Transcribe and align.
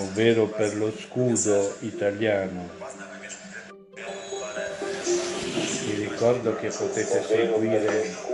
ovvero 0.00 0.46
per 0.46 0.76
lo 0.76 0.92
scudo 0.96 1.76
italiano. 1.80 2.68
Vi 5.84 5.94
ricordo 5.94 6.56
che 6.56 6.68
potete 6.68 7.22
seguire 7.22 8.28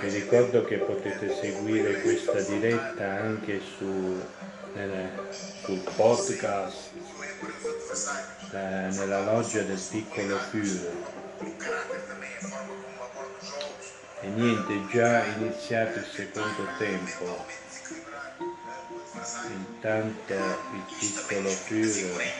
vi 0.00 0.08
ricordo 0.10 0.64
che 0.64 0.76
potete 0.76 1.34
seguire 1.34 2.00
questa 2.02 2.40
diretta 2.40 3.04
anche 3.04 3.60
su, 3.60 4.22
nelle, 4.74 5.10
sul 5.64 5.80
podcast 5.96 6.90
eh, 8.52 8.88
nella 8.90 9.24
loggia 9.24 9.62
del 9.62 9.80
piccolo 9.90 10.38
fiume. 10.50 11.16
E 14.20 14.28
niente, 14.28 14.86
già 14.92 15.24
iniziato 15.24 15.98
il 15.98 16.06
secondo 16.06 16.68
tempo. 16.78 17.66
Intanto 19.80 20.34
il 20.72 20.82
piccolo 20.98 21.48
fiume 21.50 22.32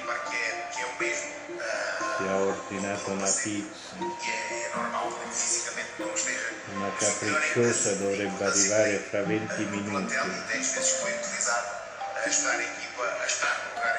si 2.17 2.25
è 2.25 2.33
ordinato 2.33 3.11
una 3.13 3.31
pizza. 3.31 3.95
Una 6.75 6.93
capricciosa 6.99 7.93
dovrebbe 7.93 8.45
arrivare 8.45 8.99
fra 9.09 9.23
20 9.23 9.65
minuti. 9.67 10.15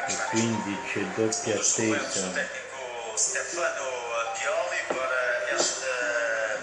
E 0.08 0.17
quindi 0.31 0.77
c'è 0.91 1.02
doppia 1.16 1.55
attesa. 1.55 2.33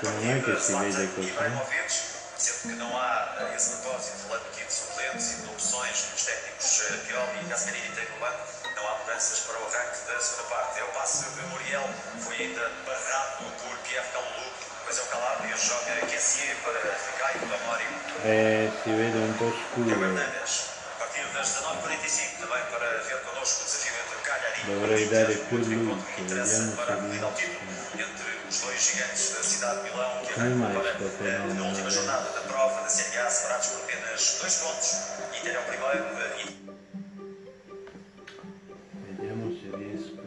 Come 0.03 0.25
mai 0.27 0.43
che 0.43 0.61
si 0.61 0.75
vede 0.75 1.15
così? 1.15 2.06
Riesco. 16.67 17.07
título 27.35 27.61
entre 27.95 28.49
os 28.49 28.61
dois 28.61 28.81
gigantes 28.81 29.35
da 29.35 29.43
cidade 29.43 29.85
de 29.85 29.91
Milão, 29.91 30.23
que 30.25 30.33
Come 30.33 30.47
arrancam 30.47 30.59
mai 30.59 30.73
para 30.75 30.95
na 31.55 31.69
última 31.69 31.91
jornada 31.91 32.31
da 32.31 32.41
prova 32.41 32.81
da 32.83 32.89
Série 32.89 33.19
A, 33.19 33.31
separados 33.31 33.69
por 33.69 33.83
apenas 33.83 34.39
dois 34.41 34.55
pontos. 34.57 34.97
Inter 35.39 35.55
é 35.55 35.59
o 35.59 35.63
primeiro 35.63 36.05
Vediamo 39.07 39.55
se 39.55 39.69
riesco 39.77 40.21
a 40.21 40.23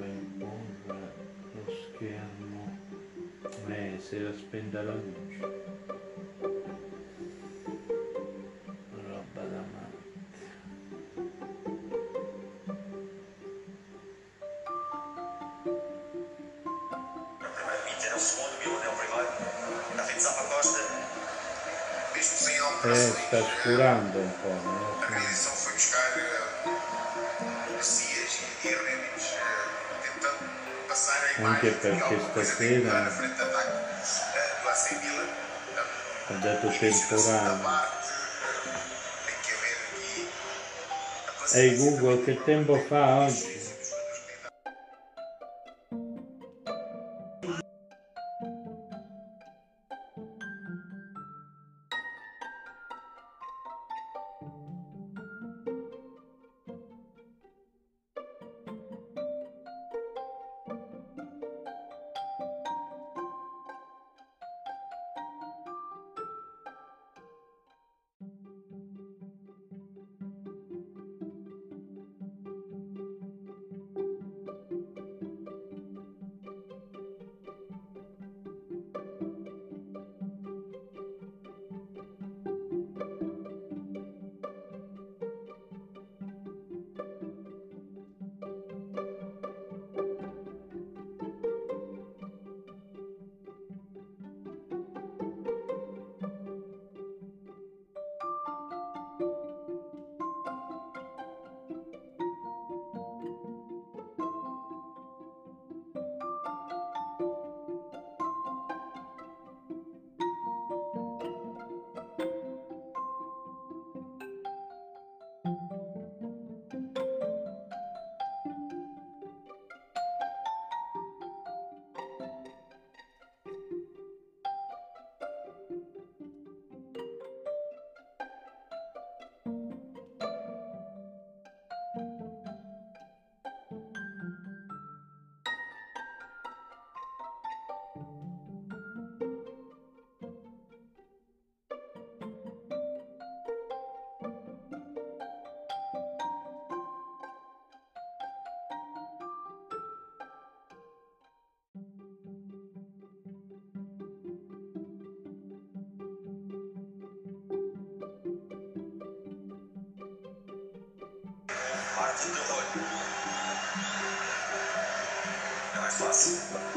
eh, 22.91 23.13
sta 23.25 23.43
scurando 23.43 24.19
un 24.19 24.41
po'. 24.41 24.47
No? 24.47 24.79
Anche 31.45 31.69
perché 31.71 32.19
stasera 32.19 33.05
ha 36.27 36.33
dato 36.33 36.69
temporale. 36.69 37.87
Ehi 41.51 41.69
hey 41.69 41.75
Google, 41.77 42.23
che 42.23 42.43
tempo 42.43 42.77
fa 42.87 43.19
oggi? 43.19 43.58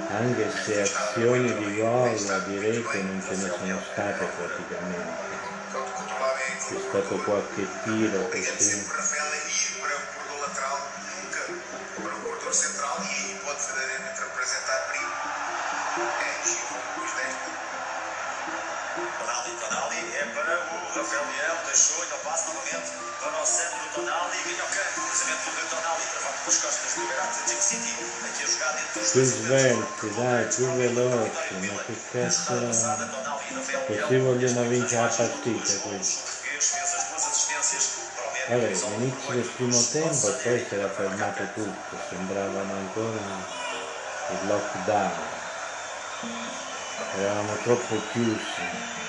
Anche 0.08 0.50
se 0.50 0.82
azioni 0.82 1.54
di 1.54 1.76
gol 1.76 2.44
direi 2.46 2.82
che 2.82 3.02
non 3.02 3.22
ce 3.22 3.36
ne 3.36 3.50
sono 3.58 3.80
state 3.92 4.24
praticamente. 4.36 5.40
C'è 6.68 6.78
stato 6.88 7.16
qualche 7.24 7.68
tiro 7.82 8.28
così. 8.28 9.11
Più 29.12 29.22
svelti, 29.24 30.08
dai, 30.14 30.46
più 30.46 30.64
veloci, 30.74 31.54
ma 31.66 31.76
che 31.84 31.94
cazzo... 32.10 32.54
Così 33.86 34.16
vogliono 34.16 34.66
vincere 34.68 35.02
la 35.02 35.08
partita 35.08 35.72
o 35.74 36.00
Vabbè, 38.48 38.72
all'inizio 38.86 39.34
del 39.34 39.44
primo 39.44 39.82
tempo 39.92 40.28
poi 40.42 40.58
si 40.58 40.74
era 40.74 40.88
fermato 40.88 41.44
tutto, 41.52 41.96
sembravano 42.08 42.72
ancora 42.72 43.20
il 44.30 44.46
lockdown. 44.46 45.12
Eravamo 47.14 47.54
troppo 47.58 48.00
chiusi. 48.10 49.01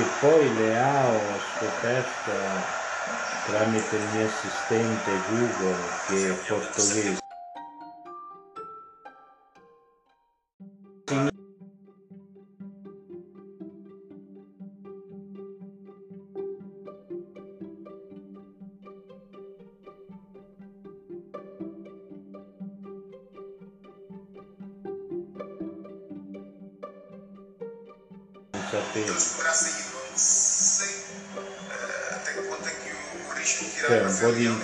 Che 0.00 0.06
poi 0.18 0.56
Leao 0.56 1.34
ho 1.34 1.38
scoperto 1.38 2.30
tramite 3.44 3.96
il 3.96 4.08
mio 4.14 4.24
assistente 4.24 5.20
Google 5.28 5.90
che 6.06 6.30
è 6.30 6.32
portoghese. 6.48 7.19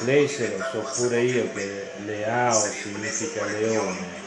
lei 0.06 0.28
se 0.28 0.56
lo 0.56 0.62
so 0.70 1.02
pure 1.02 1.20
io 1.20 1.52
che 1.52 1.90
Leao 2.04 2.60
significa 2.60 3.44
leone, 3.44 4.22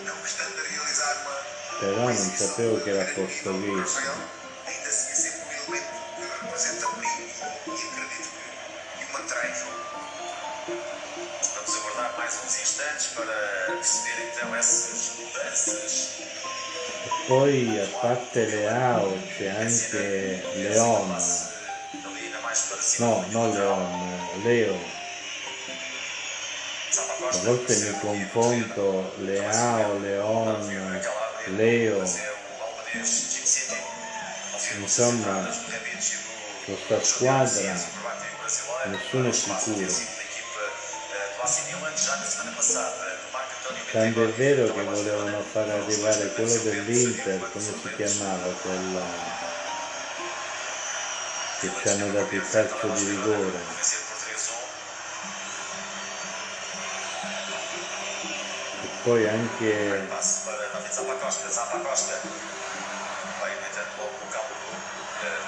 però 1.80 2.04
non 2.04 2.14
sapevo 2.14 2.84
che 2.84 2.90
era 2.90 3.10
portoghese. 3.14 4.02
E 17.06 17.26
poi 17.26 17.80
a 17.80 17.88
parte 18.02 18.46
Leao 18.48 19.18
c'è 19.38 19.48
anche 19.48 20.44
Leona, 20.56 21.24
no, 22.98 23.26
non 23.30 23.54
Leon, 23.54 24.42
Leo. 24.44 24.99
Sapa 27.32 27.38
A 27.38 27.42
Costa. 27.42 27.46
volte 27.46 27.76
mi 27.76 28.00
confondo 28.00 29.14
Leao, 29.18 30.00
Leon, 30.00 30.68
Leo, 31.56 32.02
É 32.04 32.32
o 32.32 32.64
albanês 32.64 33.10
Jim 33.32 33.46
City. 33.46 33.78
Ao 34.54 34.60
fim 34.60 34.76
do 34.76 34.84
Insomma, 34.84 35.34
das 35.44 35.58
Mohamed 35.58 36.04
e 36.04 36.72
do 36.72 36.78
questa 36.78 37.04
squadra 37.04 37.62
Croático 37.62 38.38
brasileiro. 38.40 38.90
nessuno 38.92 39.30
è 39.30 39.34
sicuro. 39.34 39.76
Da 39.76 40.22
equipa 40.24 40.62
eh, 41.12 41.36
do 41.36 41.42
AC 41.44 41.56
Milan 41.68 41.94
já 41.98 42.16
na 42.18 42.26
semana 42.26 42.52
passada. 42.56 43.06
No 43.24 43.30
Marco 43.32 43.54
António 43.58 43.84
Tanto 43.92 44.24
è 44.24 44.28
vero 44.34 44.74
che 44.74 44.84
volevano 44.84 45.44
far 45.52 45.70
arrivare 45.70 46.34
quello 46.34 46.58
dell'Inter, 46.58 47.40
come 47.52 47.66
si 47.66 47.96
chiamava, 47.96 48.54
quello 48.62 49.02
che 51.60 51.70
ci 51.82 51.88
hanno 51.90 52.12
dato 52.12 52.36
il 52.36 52.50
calcio 52.50 52.88
di 52.88 53.10
rigore. 53.10 53.99
Da 59.04 59.16
jogada. 59.16 60.08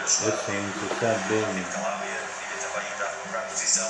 adesso 0.02 0.26
non 0.26 0.74
si 0.74 0.88
sa 1.00 1.14
bene 1.28 1.68
Calabria 1.70 2.20
vinha 2.20 2.58
também 2.60 2.92
ainda 2.92 3.06
a 3.06 3.10
recuperar 3.10 3.48
posição. 3.48 3.90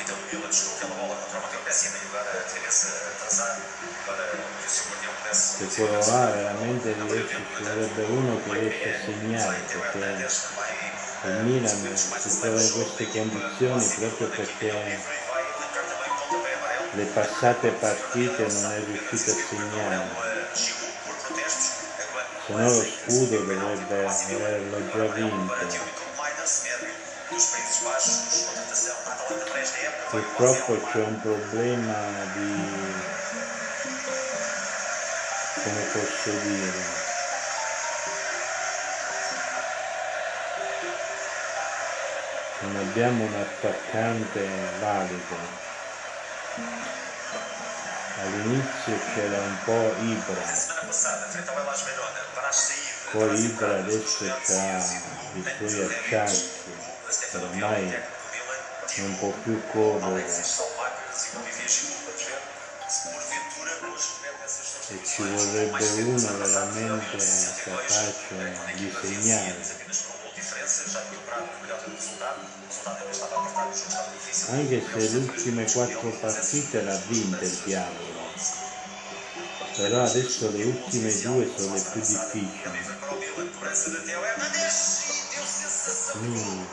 Então 0.00 0.16
o 0.16 0.34
Milan 0.34 0.52
jogou 0.52 0.74
aquela 0.76 0.94
bola 0.94 1.16
contra 1.16 1.38
o 1.38 1.42
Mateo 1.42 1.60
Pessina 1.60 1.98
e 1.98 2.06
agora 2.06 2.30
a 2.30 2.54
cabeça 2.54 2.88
atrasar 3.16 3.60
para 4.06 4.26
que 4.28 4.66
o 4.66 4.70
seu 4.70 4.86
guardião 4.86 5.12
pudesse. 5.14 5.58
se 5.58 5.66
quello 5.76 5.92
là 5.92 6.30
veramente 6.30 6.92
riesce, 6.92 7.36
ci 7.56 7.62
vorrebbe 7.62 8.02
uno 8.02 8.40
che 8.42 8.52
riesce 8.52 8.88
a 8.88 9.04
segnare, 9.04 9.64
Teo 9.66 9.80
perché 9.80 9.98
Hernandes 9.98 10.42
também. 10.54 10.76
il 11.24 11.44
Milan 11.44 11.96
si 11.96 12.40
trova 12.40 12.62
in 12.62 12.72
queste 12.72 13.08
condizioni 13.08 13.84
proprio 13.98 14.28
perché 14.28 14.70
le 16.92 17.04
passate 17.04 17.68
partite 17.70 18.46
non 18.46 18.72
è 18.72 18.84
riuscito 18.84 19.30
a 19.30 19.34
segnare, 19.34 19.96
Eh, 19.96 20.56
Giroud 20.56 20.92
por 21.04 21.14
protestos. 21.16 21.70
Enquanto 22.48 22.48
se 22.48 22.52
no 22.54 22.68
lo 22.68 22.82
scudo 22.82 23.36
dovrebbe 23.36 24.06
averlo 24.06 24.78
già 24.78 24.90
para 24.90 25.06
vinto. 25.12 25.54
Théophile 25.54 26.10
Miners, 26.16 26.62
médio 26.64 26.94
dos 27.30 27.44
Países 27.44 27.82
Baixos, 27.82 28.18
contratação 28.46 28.96
na 29.04 29.12
Atalanta 29.12 29.44
para 29.50 29.60
esta 29.60 29.78
época. 29.78 30.10
Veio 30.12 30.24
o 30.24 30.28
Purtroppo 30.34 30.72
Rafael 30.72 30.92
c'è 30.92 31.02
un 31.04 31.20
problema 31.20 31.96
di... 32.34 32.50
come 35.62 35.82
posso 35.92 36.30
dire? 36.30 37.06
Non 42.60 42.76
abbiamo 42.76 43.24
un 43.24 43.34
attaccante 43.34 44.48
valido. 44.80 45.67
All'inizio 48.20 48.98
c'era 49.14 49.38
un 49.38 49.56
po' 49.64 49.94
Ibra. 50.00 50.42
Poi 53.12 53.44
Ibra 53.44 53.76
adesso 53.76 54.24
ha 54.24 54.78
i 55.34 55.44
suoi 55.56 55.84
acciacchi, 55.84 56.74
ormai 57.34 58.16
non 58.96 59.18
può 59.18 59.30
più 59.42 59.60
correre. 59.70 60.26
E 64.90 65.04
ci 65.04 65.22
vorrebbe 65.22 65.84
uno 66.02 66.38
veramente 66.38 67.16
capace 67.64 68.56
di 68.74 68.96
segnare. 69.00 69.86
Apenas 72.86 73.18
por 73.18 73.28
um 73.28 73.52
gol 73.52 73.70
de 73.70 73.72
diferença, 73.72 73.90
já 73.90 73.98
tinha 73.98 74.08
operado 74.08 74.08
o 74.08 74.08
melhor 74.08 74.08
do 74.08 74.18
resultado. 74.18 74.38
O 74.38 74.48
resultado 74.48 74.48
ainda 74.48 74.50
estava 74.50 74.54
apertado, 74.54 74.54
o 74.54 74.54
jogo 74.54 74.54
estava 74.54 74.54
difícil. 74.54 74.54
Anche 74.54 74.78
se 74.80 75.08
le 75.08 75.18
ultime 75.18 75.64
quattro 75.72 76.10
partite 76.20 76.76
l'ha 76.82 76.96
vinte 77.08 77.44
il 77.44 77.56
diavolo, 77.64 78.22
però 79.76 79.98
adesso 80.02 80.50
le 80.50 80.64
ultime 80.64 81.10
due 81.22 81.44
sono 81.56 81.74
le 81.74 81.80
più 81.80 82.00
difficili. 82.00 82.60
Para 83.00 83.14
o 83.14 83.18
Milan, 83.18 83.48
cobrança 83.54 83.90
de 83.90 83.98
Teo 84.06 84.24
Hernandes 84.24 84.76
e 85.08 85.34
deu 85.34 85.44
sensação 85.44 86.22
de 86.22 86.28
gol. 86.28 86.68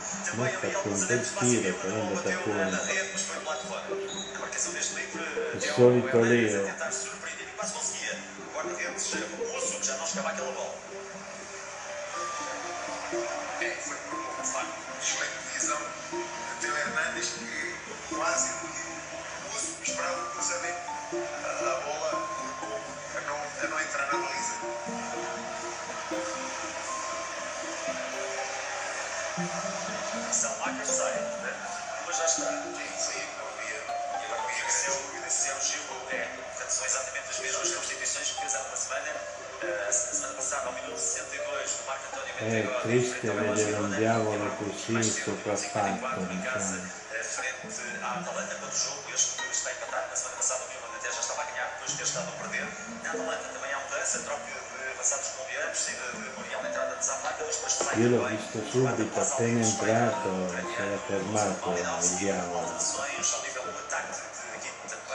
De 56.21 56.29
Muriel, 56.37 56.65
entrada 56.65 56.95
de 56.95 57.05
Zapata, 57.05 57.43
mas 57.45 57.55
depois 57.55 57.73
sai 57.73 57.99
Io 58.01 58.09
l'ho 58.09 58.25
visto 58.27 58.57
subito, 58.71 59.19
appena 59.19 59.59
entrato 59.65 60.29
si 60.49 60.81
era 60.81 60.97
fermato 61.07 61.69
il 62.01 62.15
diavolo. 62.17 62.77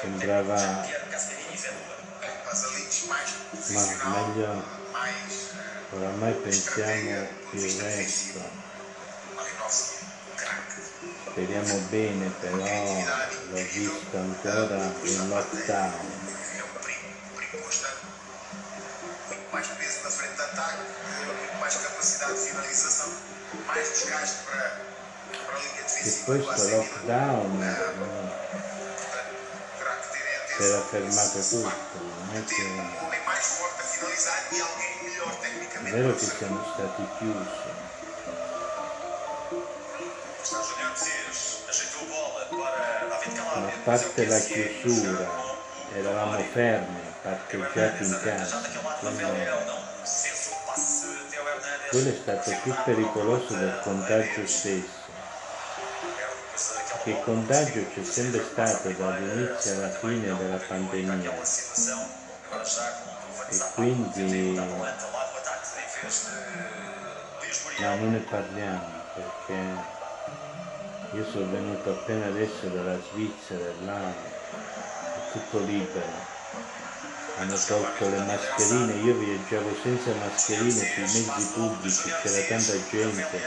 Sembrava- 0.01 0.89
Ma 3.69 3.83
meglio, 4.11 4.80
oramai 5.93 6.33
pensiamo 6.35 7.27
il 7.53 7.81
resto. 7.81 8.69
Speriamo 11.31 11.77
bene, 11.91 12.31
però 12.41 12.57
l'ho 12.57 13.65
visto 13.73 14.17
ancora 14.17 14.93
in 15.03 15.29
lockdown. 15.29 16.29
Mais 19.53 19.67
peso 19.67 20.03
na 20.05 20.11
frente 20.11 20.37
de 20.37 20.43
ataque, 20.43 20.83
mais 21.59 21.75
capacidade 21.75 22.35
de 22.35 22.41
finalização, 22.49 23.13
mais 23.67 23.89
para, 24.47 24.81
a 25.49 25.59
linha 25.59 25.85
Depois 26.05 26.45
do 26.45 26.69
lockdown 26.77 27.63
era 30.61 30.81
fermato 30.83 31.39
tutto, 31.41 31.99
non 31.99 32.37
è 32.37 32.45
che 32.45 32.65
è 35.91 35.93
vero 35.93 36.15
che 36.15 36.25
siamo 36.25 36.65
stati 36.73 37.05
chiusi, 37.19 37.49
ma 43.35 43.67
a 43.67 43.73
parte 43.83 44.27
la 44.27 44.39
chiusura 44.39 45.29
eravamo 45.93 46.43
fermi, 46.53 47.01
parcheggiati 47.23 48.05
in 48.05 48.21
casa, 48.23 48.63
quello 51.91 52.09
è 52.09 52.19
stato 52.23 52.57
più 52.63 52.73
pericoloso 52.85 53.55
del 53.55 53.81
contagio 53.83 54.47
stesso, 54.47 55.09
che 57.03 57.21
contagio 57.25 57.85
c'è 57.93 58.05
sempre 58.05 58.45
stato 58.49 58.91
dall'inizio 58.91 59.73
alla 59.73 59.91
fine 59.91 60.37
della 60.37 60.57
pandemia. 60.69 61.33
E 63.53 63.59
quindi 63.75 65.10
no, 67.79 67.95
non 67.97 68.13
ne 68.13 68.19
parliamo 68.19 68.99
perché 69.15 69.99
io 71.13 71.27
sono 71.31 71.51
venuto 71.51 71.91
appena 71.91 72.27
adesso 72.27 72.69
dalla 72.69 72.97
Svizzera 73.11 73.65
e 73.65 73.75
là 73.85 74.09
è 74.09 75.33
tutto 75.33 75.59
libero. 75.65 76.39
Hanno 77.39 77.55
tolto 77.55 78.09
le 78.09 78.19
mascherine, 78.19 78.93
io 79.03 79.15
viaggiavo 79.15 79.75
senza 79.83 80.13
mascherine 80.15 80.71
sui 80.71 81.03
mezzi 81.03 81.53
pubblici, 81.55 82.11
c'era 82.23 82.47
tanta 82.47 82.73
gente, 82.91 83.41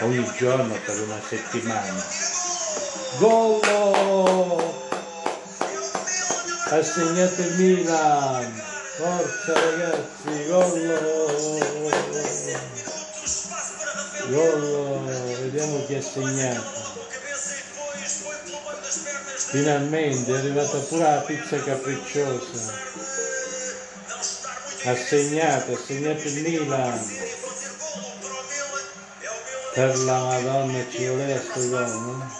ogni 0.00 0.32
giorno 0.36 0.74
per 0.84 1.00
una 1.02 1.20
settimana. 1.26 2.04
Gollo! 3.18 4.88
Ha 6.70 6.82
segnato 6.82 7.40
il 7.42 7.54
Milan! 7.56 8.67
Forza 8.98 9.52
ragazzi, 9.52 10.46
gollo! 10.48 11.60
Gollo! 14.26 15.04
Vediamo 15.40 15.86
chi 15.86 15.94
ha 15.94 16.02
segnato. 16.02 16.96
Finalmente 19.50 20.32
è 20.32 20.36
arrivata 20.38 20.78
pure 20.78 21.02
la 21.02 21.20
pizza 21.20 21.62
capricciosa. 21.62 22.72
Ha 24.82 24.96
segnato, 24.96 25.72
ha 25.74 25.78
segnato 25.78 26.26
il 26.26 26.42
Milan. 26.42 27.16
Per 29.74 29.98
la 29.98 30.18
Madonna 30.24 30.84
ci 30.90 31.06
voleva 31.06 31.40
sto 31.40 31.68
gol, 31.68 31.88
no? 31.88 32.36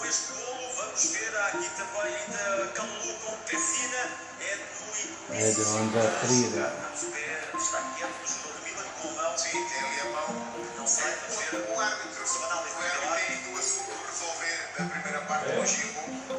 Do 15.54 15.66
Giro. 15.66 15.92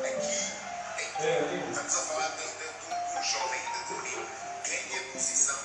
Aqui, 0.10 1.24
em- 1.28 1.70
estamos 1.70 1.96
a 1.96 2.02
falar 2.02 2.30
de, 2.30 2.44
de, 2.44 2.50
de 2.60 2.86
um- 2.88 3.14
de 3.14 3.20
um 3.20 3.24
jovem 3.24 3.60
de 3.60 3.80
Turim, 3.88 4.26
ganha 4.66 5.02
posição. 5.14 5.60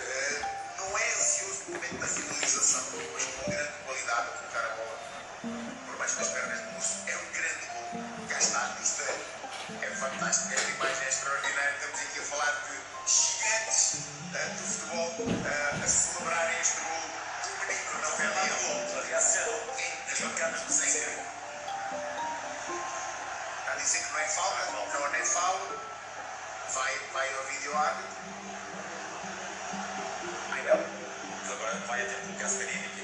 Eh, 0.00 0.42
não 0.78 0.98
é 0.98 1.04
ansioso 1.14 1.60
no 1.68 1.74
momento 1.74 1.98
da 1.98 2.06
finalização, 2.06 2.82
mas 3.12 3.24
com 3.24 3.50
grande 3.50 3.72
qualidade 3.84 4.20
a 4.20 4.32
colocar 4.32 4.64
a 4.64 4.76
bola 4.76 4.98
por 5.86 5.96
baixo 5.96 6.16
das 6.16 6.28
pernas 6.28 6.60
do 6.60 6.72
moço. 6.72 6.94
É 7.06 7.16
um 7.16 7.32
grande 7.32 7.61
fantástico. 10.32 10.54
Esta 10.54 10.70
imagem 10.70 11.04
é 11.04 11.08
extraordinária. 11.08 11.74
Estamos 11.74 12.00
aqui 12.00 12.18
a 12.18 12.22
falar 12.22 12.52
de 12.64 12.72
gigantes 13.12 13.96
eh, 14.34 14.48
do 14.48 14.62
futebol 14.62 15.14
eh, 15.44 15.84
a 15.84 15.88
celebrarem 15.88 16.60
este 16.60 16.80
gol 16.80 17.02
do 17.42 17.50
menino 17.60 17.84
Não 17.92 18.00
não 18.00 18.16
no 18.16 18.24
é 18.24 18.48
golo, 18.62 18.98
a 18.98 19.02
reação, 19.06 19.48
as 20.10 20.20
bancadas 20.20 20.60
do 20.62 20.72
Senhor. 20.72 21.12
Está 23.60 23.72
a 23.72 23.76
dizer 23.76 23.98
que 23.98 24.12
não 24.12 24.18
é 24.18 24.28
falta, 24.28 24.70
não 24.72 25.14
é 25.14 25.24
falta. 25.24 25.76
Vai, 26.74 26.98
vai 27.12 27.34
ao 27.34 27.44
vídeo 27.44 27.76
árbitro. 27.76 28.16
Ai 30.50 30.62
não, 30.62 31.52
agora 31.52 31.76
vai 31.86 32.02
até 32.02 32.14
com 32.14 32.32
o 32.32 32.38
Gasperini 32.38 32.86
aqui. 32.86 33.02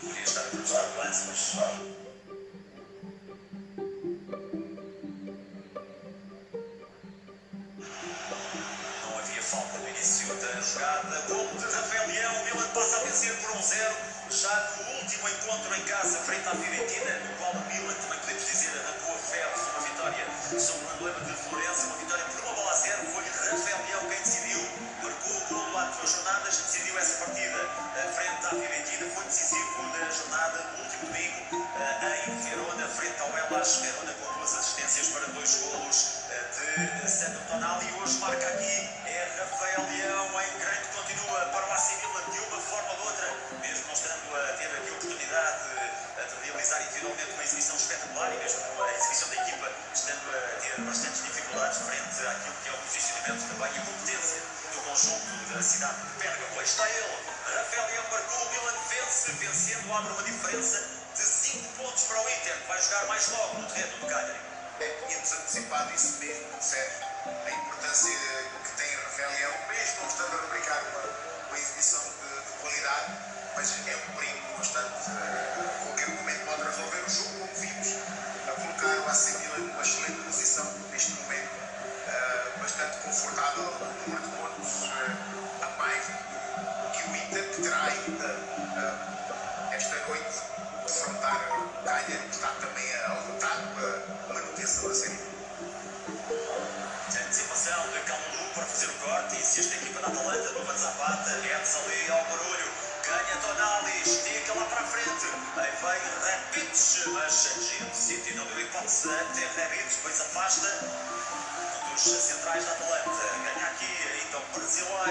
Podia 0.00 0.22
estar 0.22 0.40
a 0.40 0.44
protestar 0.44 0.84
o 0.84 0.96
lance, 0.98 1.26
mas 1.28 2.01
último 15.22 15.28
encontro 15.28 15.74
em 15.76 15.82
casa, 15.82 16.18
frente 16.18 16.48
à 16.48 16.50
Fiorentina, 16.50 17.31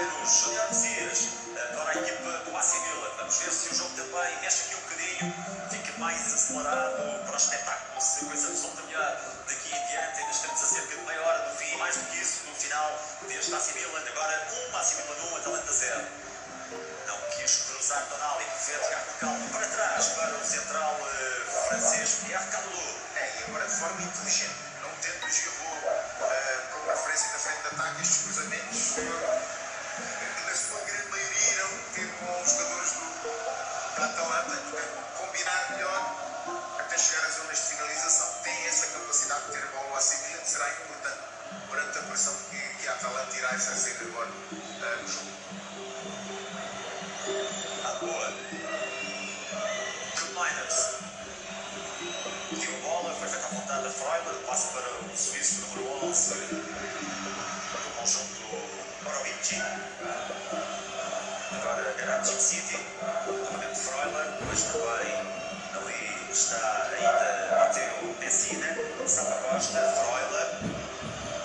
Aleluya. 0.02 0.51
Ter 39.50 39.62
a 39.62 39.66
bola 39.66 39.98
assim, 39.98 40.16
será 40.44 40.68
importante 40.68 41.20
perante 41.70 41.98
a 41.98 42.02
pressão 42.02 42.34
que, 42.50 42.58
que 42.82 42.88
a 42.88 42.92
Atalanta 42.92 43.36
irá 43.36 43.54
exercer 43.54 43.96
agora 44.02 44.28
uh, 44.30 45.02
no 45.02 45.08
jogo. 45.08 45.32
A 47.84 47.92
boa. 47.98 48.32
Miners. 50.34 50.96
Pediu 52.48 52.72
bola, 52.80 53.14
foi 53.14 53.28
feita 53.28 53.46
a 53.46 53.50
vontade 53.50 53.82
da 53.84 53.90
Freuler, 53.90 54.34
passa 54.46 54.72
para 54.72 54.88
o 54.90 55.16
suíço 55.16 55.60
número 55.60 56.06
11 56.06 56.34
do 56.34 57.90
conjunto 57.96 58.42
Morovici. 59.04 59.56
Agora 61.52 61.94
Garage 61.98 62.40
City, 62.40 62.78
novamente 63.26 63.78
Freuler, 63.78 64.26
mas 64.48 64.62
também 64.64 65.32
ali 65.74 66.32
está 66.32 66.90
ainda 66.92 67.31
Messina, 68.22 68.66
Santa 69.04 69.34
Costa, 69.42 69.78
Freuler, 69.98 70.48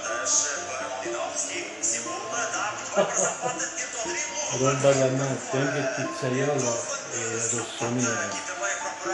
deixa 0.04 0.50
para 0.68 0.88
Molinovski, 0.90 1.60
simula, 1.82 2.46
dá, 2.52 2.74
vai 2.96 3.06
para 3.06 3.16
Zapata, 3.16 3.66
tenta 3.76 3.98
o 3.98 4.08
drible. 4.08 4.38
Roba 4.60 4.96
la 4.96 5.10
notte, 5.18 5.58
anche 5.58 5.82
Pizzaiolo 5.96 6.70
e 7.14 7.16
Rossonera. 7.56 8.30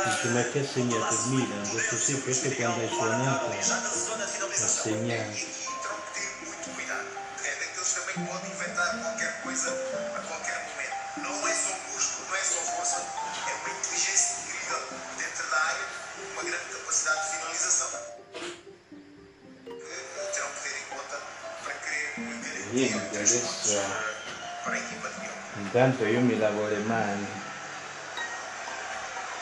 Dice 0.04 0.28
ma 0.30 0.44
che 0.44 0.60
ha 0.60 0.68
segnato 0.68 1.14
il 1.14 1.20
Milan? 1.30 1.62
Ho 1.62 1.74
detto 1.74 1.96
sì, 1.96 2.16
perché 2.16 2.56
quando 2.56 2.82
hai 2.82 2.90
suonato 2.90 3.46
ha 3.46 3.62
segnato. 4.68 5.64
terão 5.84 6.00
que 6.02 6.20
ter 6.20 6.30
muito 6.46 6.70
cuidado. 6.76 7.08
É 7.44 7.52
daqueles 7.60 7.94
também 7.94 8.16
que 8.16 8.32
podem 8.32 8.52
inventar 8.52 9.00
qualquer 9.00 9.42
coisa 9.42 9.72
Niente, 22.74 23.00
três 23.14 23.30
adesso- 23.30 23.46
pontos 23.46 23.72
eh, 23.72 23.78
para 24.64 24.76
a 24.76 24.80
equipa 24.80 25.08
de 25.10 25.16
Milan. 25.22 25.38
Intanto 25.66 26.06
io 26.06 26.22
mi 26.22 26.38
lavo 26.38 26.68
le 26.68 26.80
mani. 26.80 27.28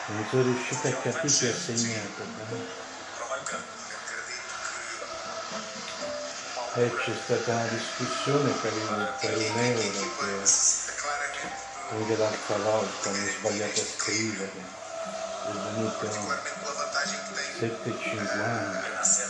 Non 0.08 0.26
sono 0.28 0.42
riuscito 0.42 0.88
a 0.88 0.90
capire 0.90 1.32
chi 1.32 1.46
ha 1.46 1.54
segnato. 1.54 2.22
no? 2.24 2.44
Para 2.44 3.24
o 3.24 3.28
meio 3.30 3.42
campo. 3.44 3.70
Acredito 3.88 4.54
que 6.74 6.80
E 6.84 6.90
c'è 6.96 7.14
stata 7.24 7.52
una 7.52 7.66
discussione 7.68 8.50
per, 8.52 8.72
il- 8.72 9.12
per 9.20 9.36
un 9.38 9.56
a 9.56 9.60
euro 9.62 9.82
equipa 9.82 10.16
che 10.18 10.24
necessita 10.40 10.92
claramente 11.00 11.40
de 11.88 11.96
anche 11.96 12.16
l'altra 12.16 12.56
volta 12.56 13.10
mi 13.10 13.28
ho 13.28 13.30
sbagliato 13.30 13.80
a 13.80 13.84
scrivere. 13.84 14.80
È 15.42 15.50
venuto 15.50 16.06
particularmente 16.06 16.50
pela 16.60 16.72
vantagem 16.72 17.18
que 17.26 17.32
tem 17.34 17.48
7,50 17.58 19.21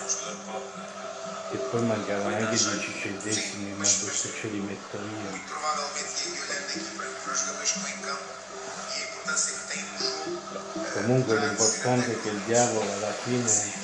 e 1.52 1.58
poi 1.58 1.82
mancavano 1.82 2.36
anche 2.36 2.58
10 2.58 2.92
centesimi, 2.94 3.72
ma 3.74 3.88
adesso 3.88 4.32
ce 4.32 4.48
li 4.48 4.60
metto 4.60 4.98
io. 5.02 5.46
Comunque 10.92 11.38
l'importante 11.38 12.12
è 12.12 12.20
che 12.20 12.28
il 12.30 12.42
diavolo 12.42 12.92
alla 12.92 13.12
fine 13.12 13.74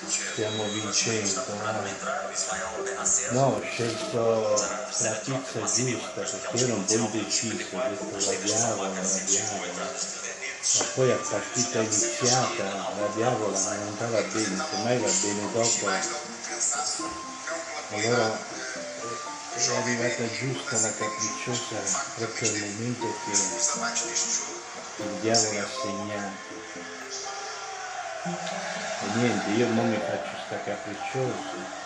stiamo 0.00 0.68
vincendo. 0.70 1.44
eh. 1.60 1.96
No, 3.28 3.46
ho 3.56 3.60
scelto 3.62 4.76
la 4.98 5.14
pizza 5.22 5.68
giusta 5.70 6.22
perché 6.22 6.58
ero 6.60 6.74
un 6.74 6.84
po' 6.84 6.96
indeciso, 6.96 7.76
ho 7.76 7.82
detto 7.86 8.18
la 8.20 8.34
diavola, 8.34 9.02
la 9.02 9.18
diavola. 9.24 10.00
Ma 10.70 10.84
poi 10.94 11.10
a 11.12 11.18
partita 11.18 11.80
iniziata 11.80 12.64
la 12.94 13.08
diavola 13.08 13.58
non 13.60 13.82
andava 13.82 14.22
bene, 14.22 14.60
semmai 14.60 14.98
va 14.98 15.12
bene 15.12 15.50
dopo. 15.50 16.02
Mais 16.48 16.66
do 16.66 17.02
que 17.02 17.02
pensasse 17.02 17.02
não 17.02 17.10
pela 17.44 17.58
Allora 17.90 18.38
qualidade 18.38 19.38
è 19.58 19.76
arrivata 19.76 20.28
giusta 20.28 20.76
la 20.80 20.92
capricciosa 20.92 22.04
proprio 22.16 22.48
al 22.50 22.58
momento 22.58 23.06
che 23.24 23.30
os 23.32 23.68
abates 23.74 24.04
deste 24.06 24.28
jogo 24.30 24.56
il 24.98 25.20
diavolo 25.20 25.60
ha 25.60 25.66
segnato. 25.68 26.46
E 29.00 29.06
niente, 29.16 29.50
io 29.50 29.66
non 29.68 29.88
mi 29.90 29.96
faccio 29.96 30.36
sta 30.46 30.58
capricciosa. 30.64 31.76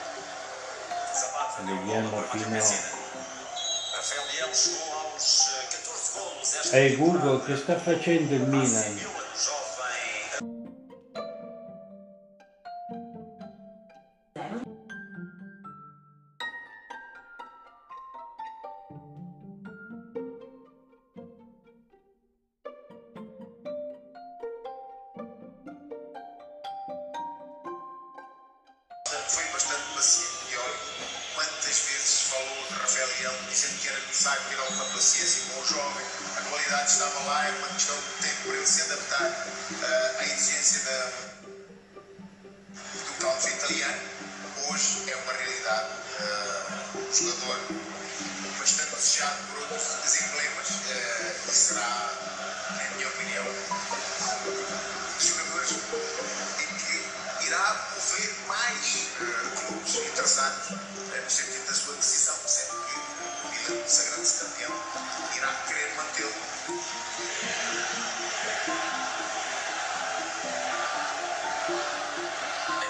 Zapata 1.13 1.63
deu 1.63 1.77
Vediamo 1.79 2.09
bola 2.09 2.23
para 2.27 2.39
fino- 2.39 2.49
Messina. 2.49 2.81
Rafael 3.93 4.25
Leão 4.33 4.51
chegou 4.53 4.93
aos 5.13 5.49
eh, 5.49 5.67
14 5.71 6.13
golos 6.15 6.55
esta 6.55 6.77
Ehi 6.79 6.91
temporada. 6.97 7.19
Google, 7.21 7.45
che 7.45 7.57
sta 7.63 7.79
facendo 7.79 8.35
il 8.35 8.43
Milan? 8.43 9.22
Dizendo 33.31 33.79
que 33.81 33.89
era 33.89 34.01
necessário 34.01 34.43
ter 34.49 34.59
alguma 34.59 34.85
paciência 34.87 35.43
com 35.53 35.61
o 35.61 35.67
jovem. 35.67 36.07
A 36.37 36.41
qualidade 36.43 36.91
estava 36.91 37.21
lá 37.25 37.47
era 37.47 37.57
uma 37.59 37.69
questão 37.69 37.97
de 37.97 38.27
tempo 38.27 38.43
para 38.43 38.55
ele 38.55 38.67
se 38.67 38.83
adaptar 38.83 39.47
eh, 39.83 40.17
à 40.19 40.25
exigência 40.25 40.81
da, 40.81 41.13
do 42.75 43.15
calcio 43.21 43.51
italiano. 43.51 44.01
Hoje 44.71 45.11
é 45.11 45.17
uma 45.17 45.33
realidade 45.33 45.89
eh, 46.21 46.63
um 46.95 47.13
jogador 47.15 47.61
bastante 48.59 48.95
desejado 48.95 49.37
por 49.53 49.63
outros 49.63 50.03
desemblemas 50.05 50.69
eh, 50.91 51.35
e 51.49 51.51
será 51.53 52.13
na 52.71 52.97
minha 52.97 53.09
opinião 53.09 53.45
dos 55.15 55.27
jogadores 55.27 55.71
em 56.61 56.75
que 56.77 57.47
irá 57.47 57.89
mover 57.95 58.35
mais 58.47 59.09
eh, 59.21 59.67
clubes 59.67 59.95
interessados 59.95 60.71
no 61.23 61.31
sentido 61.31 61.67
da 61.67 61.75
sua 61.75 61.95
decisão, 61.95 62.35
o 63.73 63.75
Milan, 63.75 63.89
sagrado-se 63.89 64.45
campeão, 64.45 64.73
irá 65.35 65.49
querer 65.67 65.95
mantê-lo. 65.97 66.33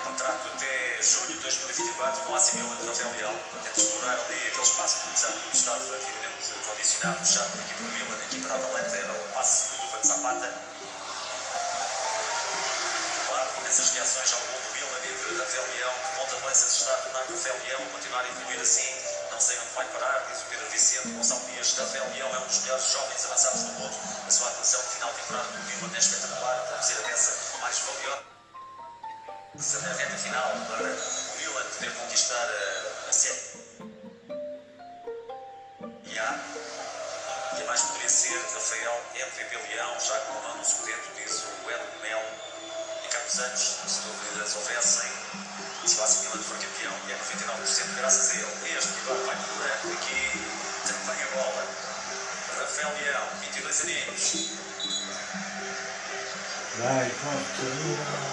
contrato 0.05 0.49
até 0.49 1.03
junho 1.03 1.27
de 1.29 1.35
2024 1.35 2.23
com 2.23 2.35
a 2.35 2.41
Milan 2.41 2.77
de 2.77 2.87
Rafael 2.87 3.11
Leão. 3.17 3.41
Tenta 3.63 3.81
explorar 3.81 4.15
ali 4.15 4.35
aquele 4.35 4.63
espaço 4.63 4.97
que 5.03 5.21
já 5.21 5.29
estava 5.53 5.79
devidamente 5.79 6.53
condicionado, 6.67 7.19
puxado 7.21 7.51
por 7.51 7.61
equipa 7.61 7.83
do 7.83 7.93
Milan, 7.93 8.17
a 8.17 8.25
equipa 8.25 8.49
da 8.49 8.55
Atalanta, 8.57 8.97
era 8.97 9.13
o 9.13 9.29
passe 9.35 9.77
do 9.77 10.01
de 10.01 10.07
Zapata. 10.09 10.55
Claro, 13.29 13.51
essas 13.67 13.91
reações 13.91 14.33
ao 14.33 14.41
gol 14.41 14.61
do 14.61 14.73
Milan 14.75 14.99
e 15.05 15.31
de 15.31 15.39
Rafael 15.39 15.67
Leão, 15.77 15.95
que 15.95 16.37
de 16.37 16.45
lança 16.45 16.67
se 16.67 16.81
está 16.81 16.93
a 16.93 16.97
tornar 16.97 17.21
Rafael 17.21 17.57
continuar 17.93 18.25
a 18.25 18.29
evoluir 18.29 18.61
assim, 18.61 19.12
sei 19.43 19.59
onde 19.59 19.75
vai 19.75 19.85
parar, 19.89 20.25
diz 20.31 20.41
o 20.41 20.45
Pedro 20.45 20.71
Vicente, 20.71 21.09
Gonçalo 21.09 21.41
Dias, 21.51 21.77
Rafael 21.77 22.09
Leão 22.15 22.33
é 22.33 22.39
um 22.39 22.47
dos 22.47 22.61
melhores 22.61 22.93
jovens 22.93 23.25
avançados 23.25 23.63
do 23.63 23.73
mundo, 23.73 23.97
a 24.25 24.31
sua 24.31 24.49
atuação 24.49 24.81
no 24.81 24.89
final 24.89 25.11
de 25.11 25.17
temporada 25.17 25.49
do 25.49 25.59
Milan 25.65 25.91
é 25.97 25.99
espetacular, 25.99 26.67
pode 26.71 26.87
ser 26.87 26.93
a 26.93 27.03
peça 27.09 27.59
mais 27.61 27.79
valiosa 27.81 28.23
na 29.83 29.93
reta 29.95 30.17
final 30.17 30.53
para 30.69 30.85
o 30.85 31.37
Milan 31.39 31.65
poder 31.75 31.91
conquistar 31.91 32.37
a, 32.37 33.09
a 33.09 33.13
série. 33.13 33.43
E 36.05 36.19
há, 36.21 36.39
que 37.57 37.65
mais 37.65 37.81
poderia 37.83 38.09
ser 38.09 38.39
Rafael 38.55 39.03
MVP 39.17 39.57
Leão, 39.57 39.99
já 39.99 40.21
com 40.21 40.39
o 40.39 40.43
nono 40.43 40.65
suplente, 40.65 41.11
diz 41.17 41.43
o 41.43 41.71
Ed 41.71 41.83
Mel 42.01 42.23
e 43.05 43.09
Carlos 43.09 43.33
Santos, 43.33 43.77
se 43.89 44.01
dúvidas 44.03 44.55
houvessem, 44.55 45.22
se 45.89 45.99
o 45.99 46.05
AC 46.05 46.23
Milan 46.23 46.43
for 46.43 46.57
campeão, 46.59 46.93
e 47.09 47.13
é 47.13 47.17
99% 47.17 47.95
graças 47.97 48.31
a 48.31 48.35
ele. 48.35 48.79
Este 48.79 48.93
que 48.93 49.01
agora 49.01 49.27
vai 49.27 49.37
no 49.37 49.43
branco 49.59 49.93
aqui, 49.93 50.23
também 50.87 51.23
a 51.23 51.27
bola. 51.37 51.67
Rafael 52.59 52.95
Leão, 53.01 53.27
22 53.41 53.81
aninhos, 53.83 54.23
forza, 57.23 57.63
via. 57.63 58.33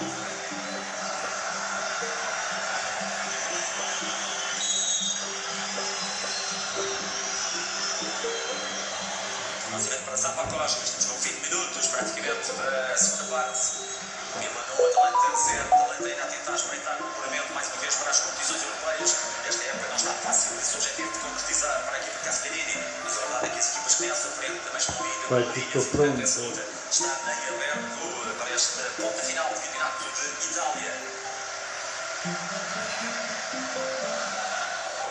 Lançamento 9.71 10.03
para 10.05 10.15
Zapacos, 10.15 10.77
estamos 10.83 11.05
com 11.05 11.17
20 11.19 11.49
minutos 11.49 11.87
praticamente 11.87 12.51
da 12.53 12.97
segunda 12.97 13.23
parte. 13.25 13.88
Milan 14.37 14.65
O 14.77 14.85
Atalanta 14.85 15.35
0, 15.35 15.69
o 15.69 15.73
Atalanta 15.73 16.05
ainda 16.05 16.23
a 16.23 16.27
tentar 16.27 16.55
espreitar 16.55 16.97
o 17.01 17.53
mais 17.53 17.67
uma 17.67 17.81
vez 17.81 17.95
para 17.95 18.09
as 18.11 18.19
competições 18.19 18.63
europeias. 18.63 19.15
Esta 19.47 19.63
época 19.63 19.87
não 19.89 19.95
está 19.95 20.13
fácil 20.13 20.59
esse 20.59 20.75
objetivo 20.75 21.11
de 21.11 21.19
concretizar 21.19 21.83
para 21.83 21.97
a 21.97 22.01
Casperini, 22.23 22.83
mas 23.03 23.17
a 23.17 23.19
verdade 23.19 23.45
é 23.45 23.49
que 23.49 23.59
as 23.59 23.69
equipas 23.69 23.93
que 23.93 23.99
têm 23.99 24.11
à 24.11 24.15
sua 24.15 24.31
frente 24.31 24.59
também 24.59 24.79
estão 24.79 24.95
e, 24.95 25.85
pronto. 25.85 26.19
luta 26.41 26.65
está 26.91 27.33
em 27.33 27.55
aberto 27.55 28.35
para 28.37 28.49
esta 28.51 28.81
ponta 28.97 29.23
final 29.23 29.49
do 29.49 29.59
Campeonato 29.59 30.03
de 30.03 30.51
Itália. 30.51 30.93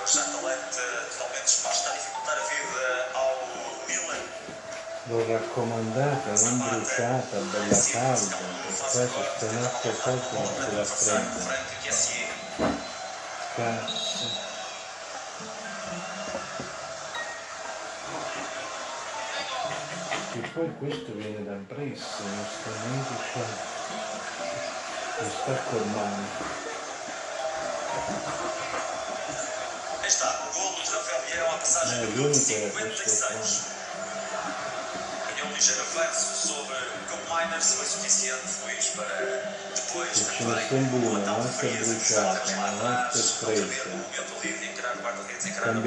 Hoje 0.03 0.21
Atalanta 0.21 1.07
totalmente 1.11 1.45
disposta 1.45 1.91
a 1.91 1.93
dificultar 1.93 2.39
a 2.39 2.43
vida. 2.43 2.98
L'ho 5.09 5.25
raccomandata, 5.27 6.33
non 6.42 6.59
bruciata, 6.59 7.38
bella 7.38 7.83
calda, 7.90 8.37
per 8.37 8.77
questo 8.92 9.25
stanotte 9.37 9.88
poco 10.03 10.44
sulla 10.44 10.85
fredda. 10.85 11.40
Franco 11.40 11.73
Chiessier. 11.81 12.29
Cazzo. 13.57 14.47
E 20.35 20.40
poi 20.53 20.77
questo 20.79 21.12
viene 21.14 21.42
da 21.42 21.55
Brescia, 21.55 22.23
onestamente 22.23 23.14
qua. 23.33 23.42
Lo 25.21 25.31
sta 25.31 25.55
colmando. 25.71 26.29
Aí 30.03 30.09
está, 30.09 30.49
o 30.49 30.53
golo 30.53 30.83
de 30.83 30.90
Rafael 30.90 31.23
Leão 31.31 31.51
à 31.55 31.59
passagem 31.59 31.99
É, 31.99 32.01
do 32.03 32.12
minuto 32.12 32.37
único 32.37 32.79
é 32.79 32.88
este 32.88 33.11
56. 33.11 33.79
Avanço 35.99 36.47
sobre 36.47 36.77
Miners, 37.29 37.75
foi 37.75 37.87
suficiente, 37.87 38.47
Luís, 38.65 38.87
para 38.95 39.55
depois 39.75 40.17
sono 40.17 40.69
com 40.69 40.85
buone, 40.85 41.25
tal 41.25 41.43
frieza 41.43 41.93
o 41.93 42.01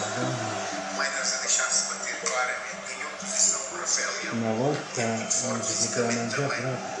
madonna. 0.00 0.56
Miners 0.96 1.34
a 1.34 1.36
deixar-se 1.42 1.88
bater 1.92 2.16
claramente, 2.20 2.80
ganhou 2.88 3.10
posição 3.20 3.60
o 3.72 3.76
Rafael 3.78 4.10
Leão. 4.22 4.34
Una 4.36 4.54
volta 4.54 5.00
É 5.02 5.30
forte 5.30 5.66
si 5.66 5.88
poteva 5.88 6.12
mangiare 6.12 6.48
também. 6.48 6.62
proprio. 6.62 6.95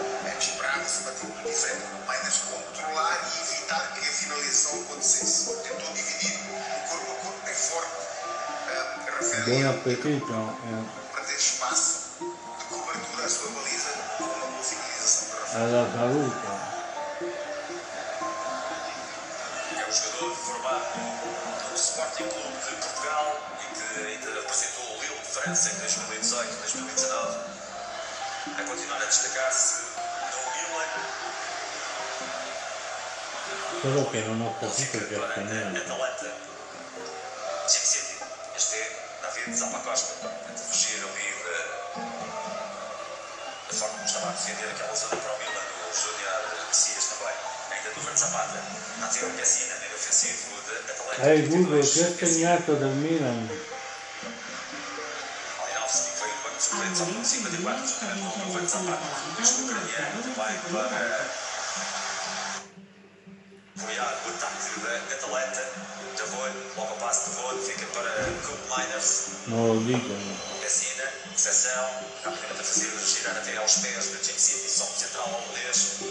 Ah, 9.46 9.48
Buon 9.48 9.58
Leão 9.60 9.70
appetito. 9.70 10.32
eh. 10.32 11.14
perder 11.14 11.36
espaço 11.36 11.92
de 12.18 12.64
cobertura 12.64 13.24
à 13.24 13.28
sua 13.28 13.50
baliza 13.50 13.90
com 14.18 14.62
finalização 14.62 15.28
para 15.28 15.40
Rafael. 15.40 15.64
alla 15.64 15.92
salute. 15.92 16.46
É 19.76 19.88
um 19.88 19.92
jogador 19.92 20.34
formado 20.36 20.98
no 21.70 21.76
Sporting 21.76 22.28
Clube 22.28 22.58
de 22.58 22.74
Portugal 22.76 23.26
e 23.62 23.66
que 23.74 24.06
ainda 24.06 24.28
representou 24.40 24.84
o 24.84 25.00
Lille 25.00 25.14
de 25.20 25.28
França 25.28 25.70
em 25.70 25.76
2018 25.78 26.52
e 26.52 26.56
2019. 26.56 27.38
A 28.58 28.62
continuar 28.62 29.02
a 29.02 29.04
destacar-se 29.04 29.74
no 30.32 30.40
Milan. 30.54 30.90
Solo 33.82 34.10
che 34.10 34.20
non 34.22 34.40
ho 34.40 34.46
Ele 34.46 34.54
capito 34.58 34.72
fica 34.72 34.98
che 35.06 35.14
é 39.46 39.50
David 39.50 39.58
Zappacosta. 39.58 40.14
Tenta 40.46 40.58
fugir 40.58 40.98
ali 41.04 41.28
da, 41.44 41.58
da 43.68 43.74
forma 43.74 43.94
como 43.94 44.04
estava 44.04 44.28
a 44.28 44.32
defender 44.32 44.70
aquela 44.70 44.94
zona 44.94 45.16
para 45.16 45.32
o 45.32 45.38
Milan. 45.38 45.62
O 45.86 45.94
Júnior 45.94 46.66
Messias 46.68 47.04
também. 47.06 47.34
Ainda 47.70 47.90
do 47.90 48.00
Verde 48.00 48.20
Zapata. 48.20 48.62
Matteo 48.98 49.30
Pessina, 49.30 49.76
meio 49.78 49.94
ofensivo 49.94 50.60
de 50.62 50.90
Atalanta. 50.90 51.22
Hai 51.22 51.42
Google 51.42 51.80
22. 51.80 52.16
che 52.16 52.24
ha 52.24 52.28
segnato 52.28 52.74
del 52.74 52.88
Milan. 52.88 53.48
O 55.84 56.58
suplentes 56.58 57.00
ao 57.00 57.06
minuto 57.06 57.28
54, 57.28 57.86
juntamente 57.86 58.20
com 58.20 58.48
o 58.48 58.52
Verde 58.52 58.70
Zapata. 58.70 59.06
Este 59.40 59.62
ucraniano 59.62 60.22
também 60.22 60.58
para 60.72 61.26
apoiar 63.76 64.12
o 64.26 64.28
ataque 64.28 64.80
da 64.80 65.14
Atalanta. 65.14 65.95
Ao 66.76 66.86
passo 66.96 67.30
de 67.30 67.36
Davon, 67.36 67.56
fica 67.56 67.86
para 67.86 68.10
Cup 68.44 68.60
Miners. 68.68 69.28
Non 69.46 69.66
lo 69.66 69.80
dicono. 69.80 70.36
Pessina, 70.60 71.08
recepção, 71.32 71.88
rapidamente 72.22 72.60
a 72.60 72.64
fazer 72.64 72.92
girar 73.00 73.36
até 73.36 73.56
aos 73.56 73.76
pés 73.80 74.04
de 74.12 74.20
James 74.20 74.42
City, 74.42 74.68
som 74.68 74.84
central 74.84 75.24
holandês. 75.24 76.04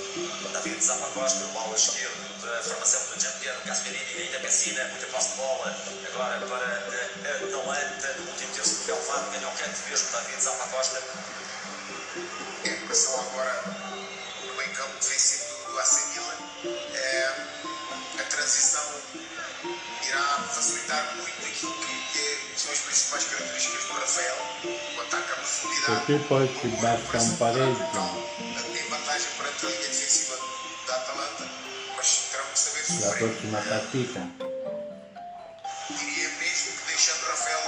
David 0.53 0.81
Zappacosta, 0.81 1.45
o 1.53 1.59
ala 1.59 1.75
esquerdo 1.75 2.41
da 2.41 2.63
formação 2.63 2.99
do 3.13 3.21
Gianpiero 3.21 3.61
Gasperini, 3.63 4.23
ainda 4.23 4.39
Pessina, 4.39 4.83
muita 4.85 5.05
posse 5.07 5.29
de 5.29 5.35
bola. 5.35 5.77
Agora 6.07 6.39
para 6.47 6.65
a 6.65 7.45
Atalanta, 7.45 8.13
no 8.17 8.31
último 8.31 8.53
terço 8.55 8.75
do 8.75 8.85
relevado, 8.87 9.31
ganhou 9.31 9.51
o 9.51 9.57
canto 9.57 9.79
mesmo 9.87 10.07
David 10.11 10.41
Zappacosta. 10.41 11.03
É 12.65 12.69
a 12.71 12.85
pressão 12.87 13.19
agora 13.19 13.63
no 14.41 14.53
meio 14.55 14.73
campo 14.73 14.97
defensivo 14.97 15.69
do 15.69 15.79
AC 15.79 16.09
Milan. 16.09 16.37
É, 16.95 17.35
a 18.17 18.23
transição 18.23 18.81
irá 20.07 20.23
facilitar 20.53 21.15
muito 21.15 21.45
aquilo 21.45 21.73
que 21.73 22.19
é- 22.19 22.37
são 22.57 22.71
as 22.71 22.79
principais 22.79 23.23
características 23.25 23.83
do 23.85 23.93
Rafael. 23.93 24.37
O 24.97 25.01
ataque 25.01 25.31
à 25.31 25.35
profundidade. 25.35 26.05
Perché 26.05 26.23
poi 26.27 26.47
com 26.47 26.61
si 26.61 26.67
uma 26.67 26.81
basta 26.81 26.95
recuperação 26.95 27.31
un 27.33 27.37
pareggio. 27.37 27.85
total, 27.85 28.11
Em 28.75 28.89
vantagem 28.89 29.27
perante 29.37 29.65
a 29.65 29.69
linha 29.69 29.87
defensiva 29.89 30.35
da 30.87 30.95
Atalanta, 30.95 31.43
mas 31.97 32.07
terão 32.31 32.45
que 32.53 32.59
saber 32.59 32.83
sofrer. 32.85 33.29
prossima 33.29 33.61
partita. 33.61 34.19
diria 35.89 36.29
mesmo 36.29 36.71
que 36.77 36.83
deixando 36.87 37.25
Rafael 37.27 37.63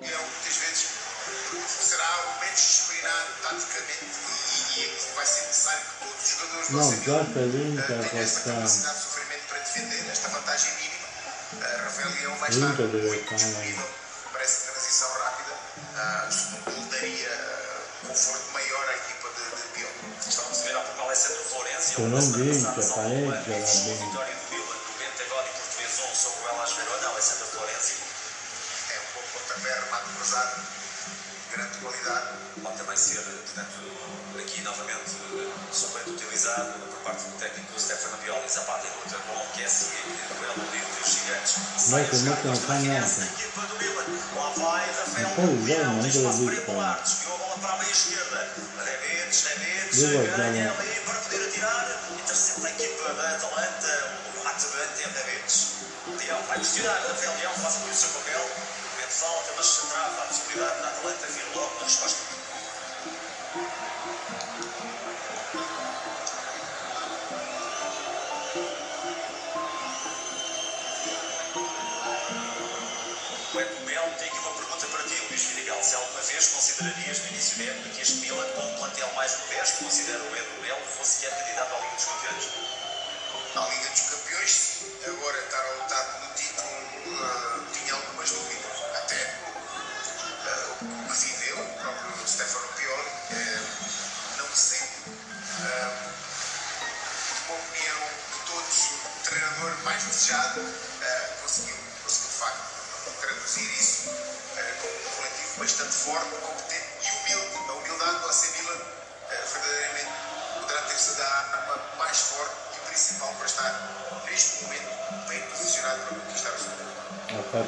Leão 0.00 0.22
muitas 0.22 0.56
vezes 0.56 0.86
será 1.80 2.10
o 2.26 2.40
menos 2.40 2.60
disciplinado 2.60 3.30
taticamente 3.42 4.04
e, 4.76 4.80
e 4.80 5.14
vai 5.14 5.26
ser 5.26 5.40
necessário 5.46 5.80
que 5.86 6.06
todos 6.06 6.22
os 6.22 6.28
jogadores 6.30 6.68
Milan, 6.70 6.92
sta 6.92 7.40
vinta 7.46 7.82
eh, 7.82 7.86
tenham 8.08 8.22
essa 8.22 8.40
capacidade 8.40 9.01
Deve 12.52 12.66
muito 12.66 13.82
para 14.30 14.42
essa 14.42 14.72
transição 14.72 15.08
rápida. 15.08 15.52
Ah, 15.96 16.28
daria 16.90 17.28
eh, 17.28 18.06
conforto 18.06 18.52
maior 18.52 18.88
à 18.88 18.92
equipa 18.92 19.28
de, 19.30 19.80
de. 19.80 20.28
Estamos 20.28 20.60
a 20.60 20.64
ver 20.64 20.76
pouco 20.82 21.00
Alessandro 21.02 21.44
Florenzi. 21.44 21.94
Se 21.94 22.02
non 22.02 22.20
vince, 22.20 22.66
pareggia, 22.66 23.30
va 23.30 23.36
bene. 23.46 23.64
Vitória 24.04 24.31
atirar. 51.44 52.00
Intercepta 52.18 52.66
a 52.66 52.70
equipa 52.70 53.12
da 53.12 53.36
Atalanta. 53.36 54.14
O 54.42 54.48
ato 54.48 54.66
de 54.66 54.80
Ante 54.80 55.18
Rebetes. 55.18 55.66
Leão 56.18 56.42
vai 56.48 56.58
questionar. 56.58 56.98
Rafael 57.08 57.36
Leão 57.38 57.52
faz 57.52 57.76
ali 57.76 57.90
o 57.90 57.94
seu 57.94 58.08
papel. 58.08 58.50
Mete 58.96 59.12
falta, 59.12 59.52
mas 59.56 59.76
trava 59.90 60.22
a 60.22 60.26
possibilidade 60.26 60.80
da 60.80 60.88
Atalanta 60.88 61.26
vir 61.26 61.44
logo 61.54 61.74
na 61.74 61.84
resposta. 61.84 62.31
Campeões? 82.32 82.48
à 83.54 83.68
Liga 83.68 83.90
dos 83.90 84.00
Campeões, 84.00 84.80
agora 85.06 85.38
estar 85.38 85.60
a 85.60 85.72
lutar 85.72 86.04
pelo 86.04 86.34
título, 86.34 86.68
ah, 87.22 87.60
tinha 87.72 87.94
algumas 87.94 88.30
dúvidas, 88.30 88.72
até 88.96 89.34
ah, 90.46 90.76
o 90.80 91.12
viveu 91.12 91.58
o 91.60 91.78
próprio 91.80 92.26
Stefano 92.26 92.68
Pioli, 92.68 93.10
eh, 93.32 93.60
não 94.38 94.46
sendo, 94.54 94.88
ah, 95.60 96.12
uma 97.48 97.58
opinião 97.58 97.98
de 97.98 98.38
todos, 98.46 98.78
o 99.04 99.24
treinador 99.24 99.76
mais 99.84 100.02
desejado, 100.04 100.60
conseguiu, 101.42 101.76
conseguiu 102.02 102.30
de 102.30 102.36
facto 102.38 103.20
traduzir 103.20 103.78
isso 103.78 104.08
ah, 104.08 104.74
como 104.80 104.94
um 104.94 105.16
coletivo 105.16 105.58
bastante 105.58 105.92
forte, 105.92 106.41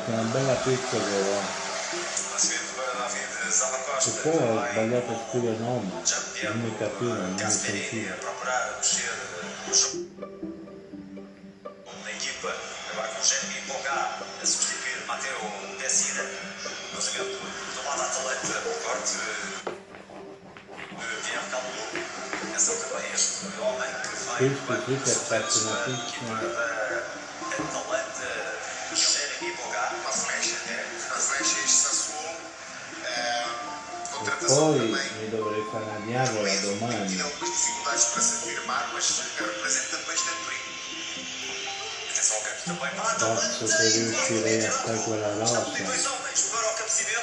Non 0.07 0.21
Giampiero 6.05 6.55
mi 6.55 6.77
capivo, 6.77 7.15
non 7.15 7.31
mi 7.33 7.37
Gasperini 7.41 7.81
a 7.81 7.89
sentivo. 7.89 8.15
procurar 8.21 8.75
mexer 8.77 9.09
eh, 9.09 9.71
o 9.71 9.75
jogo 9.75 10.05
na 12.05 12.11
equipa. 12.11 12.53
Agora 12.93 13.09
com 13.09 13.21
o 13.21 13.25
Jeremy 13.25 13.61
Pogá 13.67 14.19
a 14.43 14.47
substituir 14.47 15.07
Mateo 15.07 15.41
Pessina. 15.79 16.23
Lançamento 16.93 17.39
do 17.39 17.81
lado 17.85 17.99
da 17.99 18.09
o 18.69 18.75
corte 18.85 19.17
de 19.17 19.25
Guilherme 20.97 21.49
Calulu. 21.51 21.85
Atenção 22.51 22.77
também 22.77 23.07
este 23.15 23.47
homem 23.59 23.91
que 24.03 24.09
ha 25.11 25.15
fatto 25.15 25.51
Suplentes 25.51 25.57
una 25.63 25.73
da 25.73 25.85
pizza. 25.85 26.03
equipa 26.03 26.84
Poi 34.47 34.79
mi 34.79 35.29
dovrei 35.31 35.65
fare 35.71 35.85
una 35.85 35.99
diavola 36.05 36.55
domani. 36.61 37.17
Forse 43.17 43.67
se 43.67 43.89
riuscirei 43.99 44.65
a 44.65 44.71
fare 44.71 44.99
quella 45.05 45.33
rosa. 45.35 45.67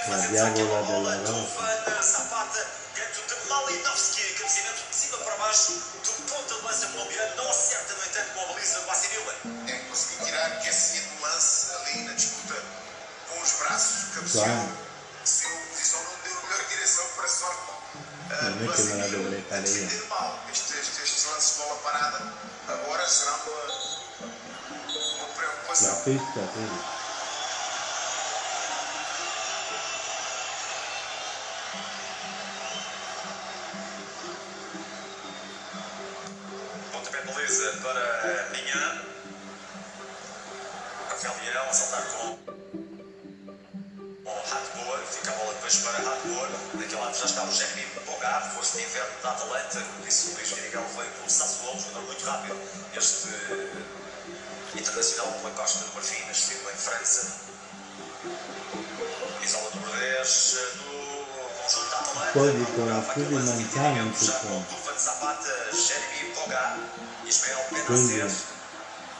La 0.08 0.18
diavola 0.28 0.82
della 0.82 1.16
Rosa. 1.18 1.70
Claro. 14.32 14.81
Do 18.62 18.72
que 18.74 18.82
AC 18.82 18.88
me 18.88 18.96
la 18.96 19.08
Milan 19.08 19.10
dovrei 19.10 19.40
a 19.40 19.44
fare 26.04 27.01
Daquele 46.74 47.02
lado 47.02 47.18
já 47.18 47.26
está 47.26 47.44
o 47.44 47.52
Jeremy 47.52 47.86
Bogard, 48.06 48.56
força 48.56 48.78
de 48.78 48.84
inverno 48.86 49.22
da 49.22 49.32
Atalanta. 49.32 49.82
Como 49.82 50.06
disse 50.06 50.30
o 50.30 50.34
Luís 50.36 50.50
Vidigal, 50.52 50.86
veio 50.96 51.12
pelo 51.12 51.30
Sassuolo, 51.30 51.80
jogador 51.80 52.04
muito 52.04 52.26
rápido. 52.26 52.58
Este 52.96 53.28
internacional 54.80 55.34
pela 55.34 55.52
Costa 55.52 55.80
do 55.80 55.94
Marfim, 55.94 56.26
nascido 56.28 56.70
em 56.70 56.78
França. 56.78 57.42
Isola 59.44 59.70
número 59.76 60.00
10 60.00 60.58
do 60.78 61.26
conjunto 61.62 61.90
da 61.90 62.00
Atalanta. 62.00 62.32
Poi 62.32 62.52
dicono, 62.52 62.66
Procurava 62.66 63.14
più 63.14 63.26
di 63.26 63.34
aquele 63.34 63.36
lance 63.36 63.54
de 63.54 63.64
Montano 63.64 63.84
Vidigal, 63.84 64.16
si 64.16 64.26
já 64.26 64.34
com 64.40 64.62
Dufan 64.62 64.98
Zapata, 64.98 65.70
Jeremy 65.74 66.34
Bogard, 66.36 66.82
Ismael 67.26 67.66
Benacer. 67.72 68.32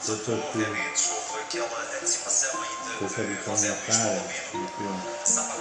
più, 0.00 0.60
eventos, 0.62 1.10
houve 1.10 1.42
aquela 1.42 1.80
antecipação 1.96 2.64
questo 2.64 2.82
de 2.82 2.98
José 2.98 3.22
bisogna 3.24 4.22
Luís 5.24 5.51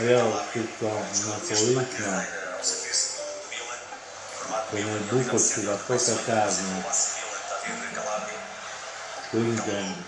abbiamo 0.00 0.42
scritto 0.48 0.86
una 0.86 1.04
forina 1.36 1.86
con 4.70 4.78
il 4.78 5.00
buco 5.10 5.36
sulla 5.36 5.74
poca 5.74 6.16
carne. 6.24 6.84
Quindi 9.28 10.04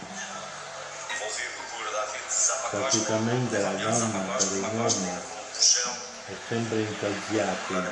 praticamente 2.71 3.59
la 3.59 3.73
donna 3.73 4.37
per 4.37 4.47
il 4.53 4.63
uomo 4.63 5.21
è 6.27 6.35
sempre 6.49 6.81
incalziata 6.81 7.91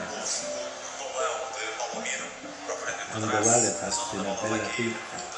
quando 3.10 3.40
vale 3.42 3.68
farsi 3.68 4.16
una 4.16 4.38
bella 4.40 4.56
pizza 4.74 5.29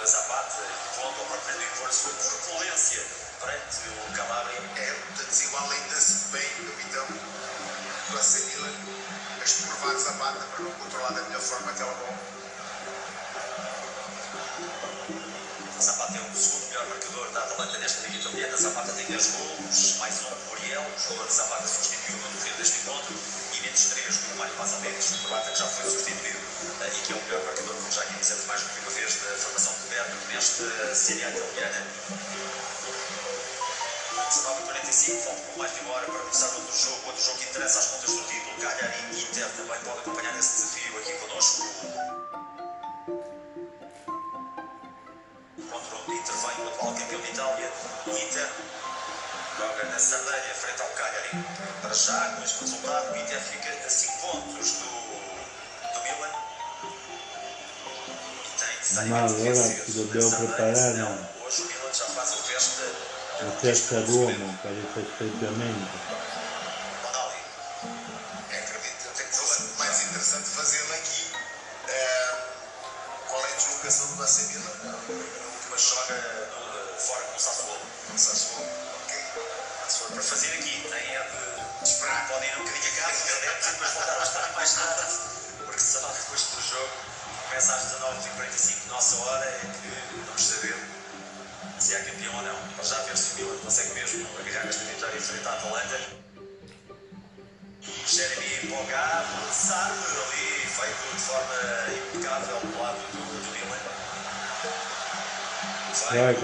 melhor 11.42 11.48
forma 11.48 11.70
aquela 11.72 11.92
bola. 11.94 12.18
Zapata 15.80 16.16
é 16.16 16.20
o 16.20 16.36
segundo 16.36 16.68
melhor 16.68 16.86
marcador 16.86 17.30
da 17.32 17.40
Atalanta 17.40 17.78
nesta 17.78 18.06
liga 18.06 18.18
italiana. 18.18 18.56
Zapata 18.56 18.92
tem 18.92 19.06
10 19.06 19.26
golos, 19.26 19.96
mais 19.98 20.14
um 20.20 20.24
por 20.24 20.38
Muriel. 20.50 20.82
O 20.82 21.00
jogador 21.02 21.26
de 21.26 21.34
Zapata 21.34 21.66
substituiu 21.66 22.16
no 22.18 22.28
decorrer 22.28 22.54
deste 22.56 22.78
encontro. 22.78 23.14
E 23.54 23.60
menos 23.60 23.84
3 23.86 24.16
com 24.16 24.34
o 24.34 24.36
Mário 24.38 24.54
Pazabetes, 24.54 25.10
o 25.10 25.18
croata 25.26 25.50
que 25.50 25.58
já 25.58 25.66
foi 25.66 25.90
substituído 25.90 26.38
eh, 26.80 26.92
e 26.94 27.06
que 27.06 27.12
é 27.12 27.16
o 27.16 27.22
melhor 27.22 27.44
marcador, 27.44 27.74
como 27.74 27.90
já 27.90 28.02
aqui 28.02 28.14
dissemos 28.14 28.46
mais 28.46 28.60
do 28.60 28.68
que 28.68 28.80
uma 28.80 28.90
vez, 28.90 29.14
da 29.14 29.36
formação 29.36 29.72
de 29.74 29.88
Berto 29.88 30.16
nesta 30.32 30.94
Série 30.94 31.24
A 31.24 31.30
italiana. 31.30 31.86
19h45, 34.32 35.24
falta 35.24 35.40
pouco 35.42 35.58
mais 35.58 35.74
de 35.74 35.80
uma 35.80 35.92
hora 35.92 36.06
para 36.06 36.18
começar 36.20 36.46
outro 36.46 36.74
jogo, 36.74 37.06
outro 37.06 37.22
jogo 37.22 37.38
que 37.38 37.44
interessa 37.50 37.78
às 37.80 37.86
contas 37.88 38.10
do 38.14 38.22
título. 38.24 38.56
Cagliari 38.62 38.96
e 39.12 39.22
Inter 39.24 39.48
também 39.50 39.78
podem 39.80 40.00
acompanhar 40.00 40.38
esse 40.38 40.54
desafio 40.56 40.98
aqui 40.98 41.12
connosco. 41.18 41.62
Contra 45.70 45.96
onde 45.96 46.14
intervém 46.16 46.64
o 46.64 46.68
atual 46.68 46.94
campeão 46.94 47.20
de 47.20 47.30
Itália, 47.30 47.72
o 48.06 48.10
Inter. 48.10 48.48
Joga 49.58 49.84
na 49.84 49.98
Sardanha, 49.98 50.54
frente 50.54 50.80
ao 50.80 50.88
Cagliari. 50.88 51.30
Para 51.82 51.94
já, 51.94 52.34
com 52.34 52.42
este 52.42 52.60
resultado, 52.60 53.12
o 53.12 53.16
Inter 53.18 53.40
fica 53.40 53.86
a 53.86 53.90
5 53.90 54.18
pontos 54.18 54.70
do, 54.72 55.92
do 55.92 56.02
Milan. 56.04 56.32
E 58.46 58.58
tem 58.58 58.76
necessariamente 58.78 59.32
senão 60.74 61.28
Hoje 61.44 61.62
o 61.62 61.66
Milan 61.66 61.92
já 61.92 62.06
faz 62.06 62.32
a 62.32 62.36
festa. 62.36 63.11
La 63.44 63.50
terza 63.60 64.00
d'uomo 64.00 64.56
per 64.62 64.72
il 64.72 64.86
festeggiamento. 64.92 66.30
Para 80.12 80.22
fazer 80.22 80.52
aqui, 80.58 80.88
tem 80.88 81.16
é 81.16 81.22
de 81.82 81.88
Esperar. 81.88 82.28
podem 82.28 82.48
ir 82.48 82.56
um 82.56 82.64
bocadinho 82.64 82.92
a 82.92 83.02
casa, 83.02 83.18
e 83.22 83.94
voltar 83.94 84.52
mais 84.54 84.74
tarde, 84.74 85.12
porque 85.64 85.80
senão 85.80 86.12
depois 86.12 86.42
do 86.42 86.62
jogo 86.62 86.90
começa 87.48 87.74
às 87.74 87.82
19h45, 87.92 88.88
nossa 88.88 89.16
hora, 89.16 89.44
é 89.44 89.60
que 89.60 90.24
vamos 90.26 90.42
saber 90.42 91.01
se 91.82 91.94
é 91.94 91.98
campeão 91.98 92.34
ou 92.36 92.42
não. 92.42 92.54
Para 92.76 92.84
já 92.84 92.96
ver 93.02 93.16
se 93.16 93.32
o 93.32 93.36
Milan 93.44 93.58
consegue 93.58 93.94
mesmo 93.94 94.26
agarrar 94.38 94.68
esta 94.68 94.84
vitória 94.84 95.20
frente 95.20 95.48
à 95.48 95.52
Atalanta. 95.52 95.98
Jeremy 98.06 98.66
Bogard, 98.68 99.26
lançado 99.46 99.92
ali, 99.92 100.66
feito 100.66 101.14
de 101.14 101.20
forma 101.22 101.54
impecável 101.90 102.60
do 102.60 102.78
lado 102.80 102.98
do, 103.12 103.18
do 103.18 103.50
Milan. 103.52 103.78
Vai, 106.08 106.18
Vai, 106.18 106.34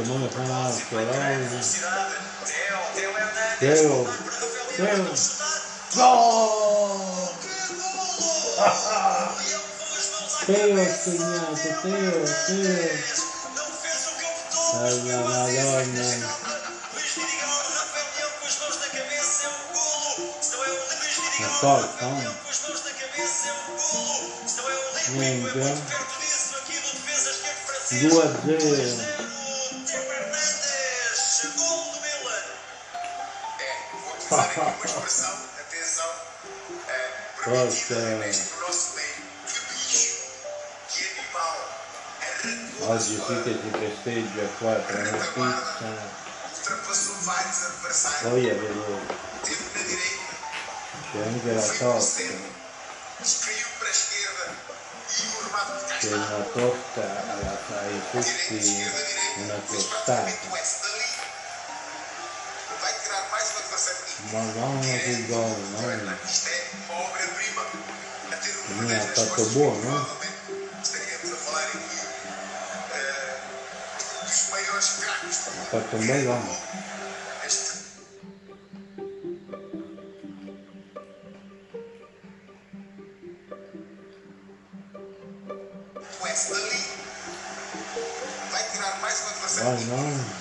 Marco, 0.48 0.94
vai, 0.94 1.04
vai. 1.06 1.36
velocidade. 1.48 2.14
Teo, 2.44 2.78
Teo 2.94 3.16
Hernandes, 3.18 3.82
voltar 3.86 4.18
para 4.18 4.32
Rafael 4.32 4.76
Leão, 4.78 5.16
chutar. 5.16 5.62
Gol! 5.94 7.34
Que 7.40 7.74
golo! 7.74 9.38
Leão 10.46 10.98
com 11.04 11.10
as 11.10 12.48
mãos 12.48 13.27
o 14.68 14.72
campo 14.72 14.82
todo. 14.82 14.84
Ai, 14.84 14.90
jogou 14.90 15.28
la 15.28 15.44
assim, 15.44 15.92
Madonna. 15.92 16.68
Luís 16.94 17.12
Vidigal, 17.14 17.48
Rafael 17.48 18.06
Leão 18.16 18.30
com 18.40 18.46
as 18.46 18.56
mãos 18.58 18.76
na 18.80 18.86
cabeça, 18.88 19.46
é 19.46 19.48
um 19.48 19.72
golo. 19.72 20.34
Se 20.42 20.50
não 20.52 20.64
é 20.64 20.68
o 20.68 20.72
Luís 20.72 21.16
Vidigal, 21.16 21.50
Ma 21.50 21.58
forza, 21.58 21.86
Rafael 21.86 22.10
eh. 22.10 22.20
Leão 22.20 22.34
com 22.34 22.50
as 22.50 22.60
mãos 22.60 22.84
na 22.84 22.90
cabeça, 22.92 23.48
é 23.48 23.52
um 23.52 23.54
golo. 23.76 24.48
Se 24.48 24.56
não 24.56 24.70
é 24.70 24.74
o 24.74 24.92
Luís 24.92 25.08
Nico 25.08 25.22
é 25.22 25.30
Niente. 25.30 25.40
muito 25.40 25.88
perto 25.88 26.20
disso, 26.20 26.56
aqui 26.56 26.72
do 26.78 26.90
defesa 26.92 27.30
esquerdo 27.30 27.60
francês. 27.66 28.02
2 28.02 28.18
a 28.18 28.26
2 28.26 28.62
0. 28.62 28.96
0. 28.96 29.38
Teo 29.86 30.12
Hernandes, 30.12 31.46
gol 31.56 31.92
do 31.92 32.00
Milan. 32.00 32.42
É, 33.60 33.76
vou 33.92 34.14
utilizar 34.14 34.44
aqui 34.44 34.60
uma 34.60 34.84
expressão, 34.84 35.34
atenção, 35.60 36.10
é, 36.88 37.10
Oggi 42.88 43.20
si 43.52 43.68
festeggia 43.70 44.48
qua 44.58 44.72
tra 44.72 44.98
una 44.98 45.26
adversários, 47.60 48.22
poi 48.22 48.48
avevo, 48.48 49.00
c'è 51.12 51.20
anche 51.22 51.52
la 51.52 51.60
foi 51.60 51.76
para 51.76 52.00
o 52.00 52.00
torta, 52.00 52.16
centro, 52.16 53.36
caiu 53.44 53.68
para 53.78 53.88
a 53.88 53.90
esquerda 53.90 54.44
e 55.06 55.26
o 55.28 55.44
remate 55.44 55.72
de 55.76 55.92
c'è 55.98 56.08
está. 56.08 56.16
una 56.16 56.42
torta 56.54 57.04
alla 57.28 57.56
fai 57.68 57.92
Direita, 58.10 58.24
tutti 69.26 70.17
o 86.20 86.26
S 86.26 86.50
dali 86.50 86.82
vai 88.50 88.62
tirar 88.70 88.98
mais 89.00 89.20
um 89.20 89.28
adversário 89.28 89.76
Vai, 89.76 89.84
não. 89.84 90.38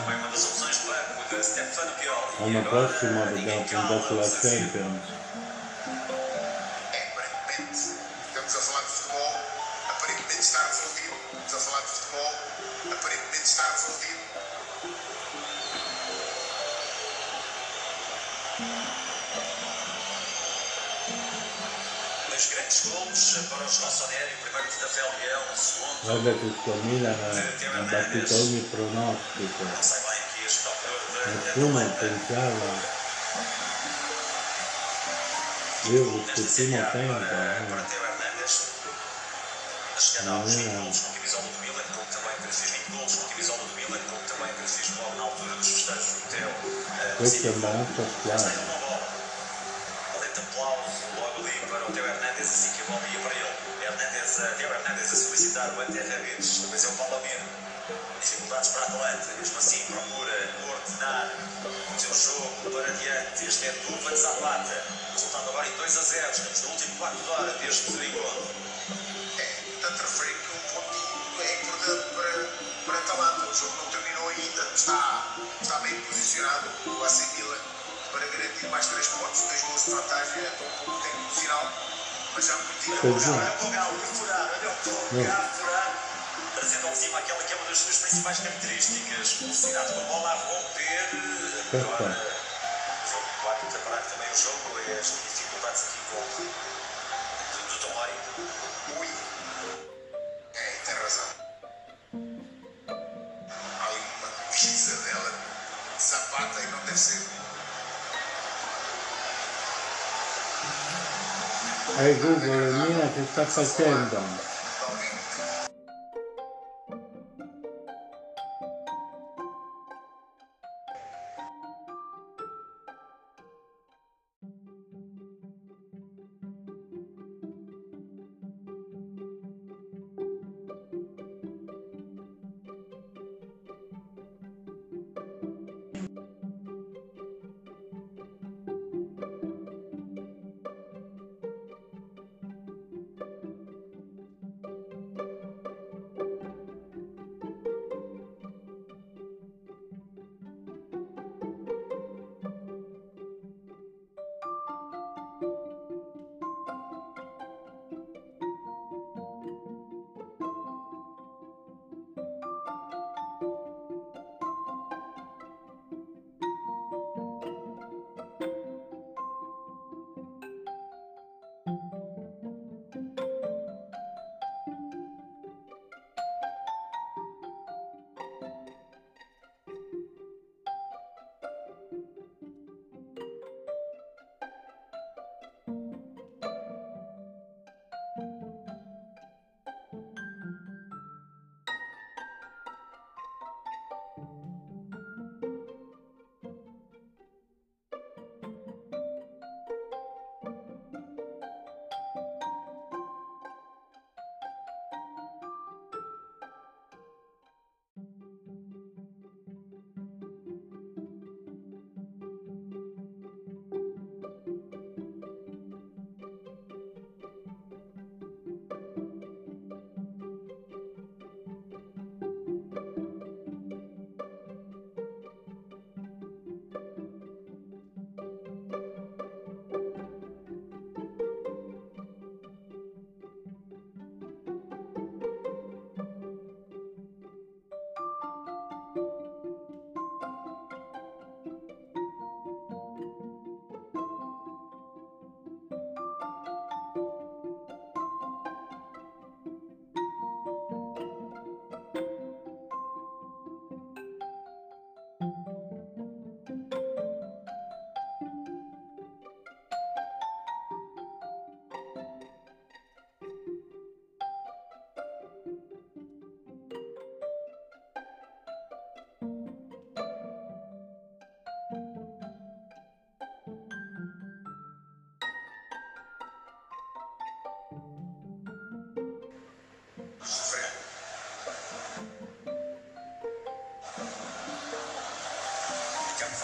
puntare 2.44 3.34
sulla 3.34 3.66
cala-os 3.66 4.20
assim. 4.20 4.70
Champions. 4.72 5.29
Che 25.80 26.54
sto 26.62 26.74
Milan 26.84 27.14
ha 27.14 27.80
battuto 27.82 28.36
ogni 28.36 28.60
pronostico, 28.72 29.64
este 30.46 30.70
nessuno 31.26 31.80
pensava, 32.00 32.98
io 35.84 36.24
A 36.36 36.92
tempo, 36.92 37.14
para, 37.20 37.58
eh, 37.58 37.64
para. 37.70 37.86
A 39.96 40.00
chegada 40.00 40.32
aos 40.32 40.54
20 40.54 40.68
Não. 40.74 40.84
gols 40.84 41.00
com 41.00 41.14
camisola 41.14 41.44
do 41.44 41.60
Milan, 41.60 41.84
como 41.94 42.06
também 42.08 42.36
que 42.36 42.42
fez 42.54 42.72
20 42.72 42.92
gols 42.98 43.16
com 43.16 43.28
camisola 43.30 43.64
do 43.64 43.74
também 44.28 44.52
logo 44.98 45.16
na 45.16 45.24
altura 45.24 45.56
dos 45.56 45.68
festejos 45.68 46.06
do 46.14 46.22
Já 48.26 48.38
squadra. 48.38 48.40
saiu 48.40 48.62
uma 48.64 48.78
bola. 48.80 49.08
Valente 50.14 50.40
aplauso 50.40 51.04
logo 51.16 51.48
ali 51.48 51.60
para 51.68 51.84
o 51.84 51.92
Teo 51.92 52.06
Hernandes, 52.06 52.48
assim 52.48 52.72
que 52.72 52.82
a 52.82 52.86
bola 52.86 53.08
ia 53.14 53.20
para 53.20 53.36
ele. 53.36 53.49
Hernandes, 54.40 54.44
a- 54.44 54.56
Teo 54.58 54.70
Hernandes 54.74 55.12
a 55.12 55.16
solicitar 55.16 55.70
o 55.76 55.82
anti-rabides, 55.82 56.60
depois 56.60 56.84
é 56.84 56.88
o 56.88 56.92
Palomino. 56.94 57.46
Dificuldades 58.22 58.70
para 58.70 58.82
a 58.82 58.86
Atalanta, 58.86 59.34
mesmo 59.40 59.58
assim 59.58 59.80
procura 59.86 60.50
ordenar 60.70 61.32
o 61.96 62.00
seu 62.00 62.14
jogo 62.14 62.72
para 62.72 62.92
diante. 62.94 63.46
Este 63.46 63.66
é 63.68 63.72
Duva 63.72 64.12
de 64.12 64.18
Zapata. 64.18 64.84
Resultado 65.14 65.50
agora 65.50 65.68
em 65.68 65.72
2 65.76 65.98
a 65.98 66.02
0. 66.02 66.32
Estamos 66.32 66.62
no 66.62 66.70
último 66.70 66.96
quarto 66.98 67.18
de 67.24 67.30
hora 67.30 67.52
deste 67.60 67.92
encontro. 67.92 68.48
É, 69.40 69.44
portanto, 69.82 70.02
referi 70.02 70.34
que 70.34 70.52
um 70.52 70.60
pontinho 70.74 71.42
é 71.42 71.62
importante 71.64 72.14
para, 72.14 72.48
para 72.86 72.98
Atalanta. 73.00 73.46
O 73.50 73.54
jogo 73.56 73.74
não 73.78 73.86
terminou 73.92 74.30
ainda, 74.30 74.64
está, 74.76 75.36
está 75.62 75.80
bem 75.80 76.00
posicionado 76.02 76.70
o 76.86 77.04
AC 77.04 77.28
Milan 77.36 77.58
para 78.12 78.26
garantir 78.28 78.68
mais 78.68 78.86
três 78.88 79.08
pontos, 79.08 79.42
dois 79.42 79.62
gols 79.62 79.86
de 79.86 79.92
vantagem 79.92 80.44
um 80.44 80.84
pouco 80.86 81.02
tempo 81.04 81.36
final. 81.40 81.72
É. 82.30 83.08
O 83.08 83.72
Não. 85.12 85.50
Trazendo 86.56 86.88
ao 86.88 86.96
cima 86.96 87.20
aquela 87.20 87.44
que 87.44 87.54
é 87.54 87.56
uma 87.56 87.66
das 87.66 87.78
suas 87.78 87.98
principais 87.98 88.40
características. 88.40 89.34
Velocidade 89.34 89.94
com 89.94 90.00
a 90.00 90.04
bola 90.04 90.30
a 90.30 90.36
romper. 90.36 91.10
Agora, 91.74 92.10
o 93.06 93.10
jogo 93.10 93.26
preparar 93.72 94.04
também 94.04 94.28
o 94.32 94.38
jogo 94.38 94.80
e 94.80 94.92
as 94.92 95.06
dificuldades 95.08 95.84
aqui 95.84 96.00
com 96.10 96.22
do, 97.52 97.60
do 97.68 97.80
Tomori. 97.80 98.14
Ui. 99.00 99.08
É, 100.54 100.72
tem 100.86 100.96
razão. 100.96 101.30
Há 103.80 103.90
uma 103.90 104.30
pizza 104.52 104.96
dela, 105.04 105.32
Zapata, 106.00 106.60
e 106.62 106.68
não 106.68 106.80
deve 106.86 106.98
ser. 106.98 107.39
Ehi 111.98 112.20
Google, 112.20 112.68
il 112.68 112.74
Milan 112.76 113.14
che 113.14 113.26
sta 113.26 113.46
facendo? 113.46 114.49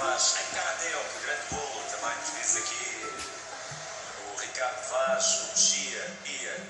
Vaz, 0.06 0.36
em 0.40 0.56
Karateo, 0.56 1.00
que 1.00 1.26
grande 1.26 1.42
bolo 1.50 1.84
também 1.90 2.16
nos 2.20 2.32
diz 2.38 2.58
aqui. 2.58 2.86
O 4.32 4.40
Ricardo 4.40 4.90
Vaz, 4.90 5.52
o 5.52 5.58
Chia, 5.58 6.18
Bia. 6.24 6.64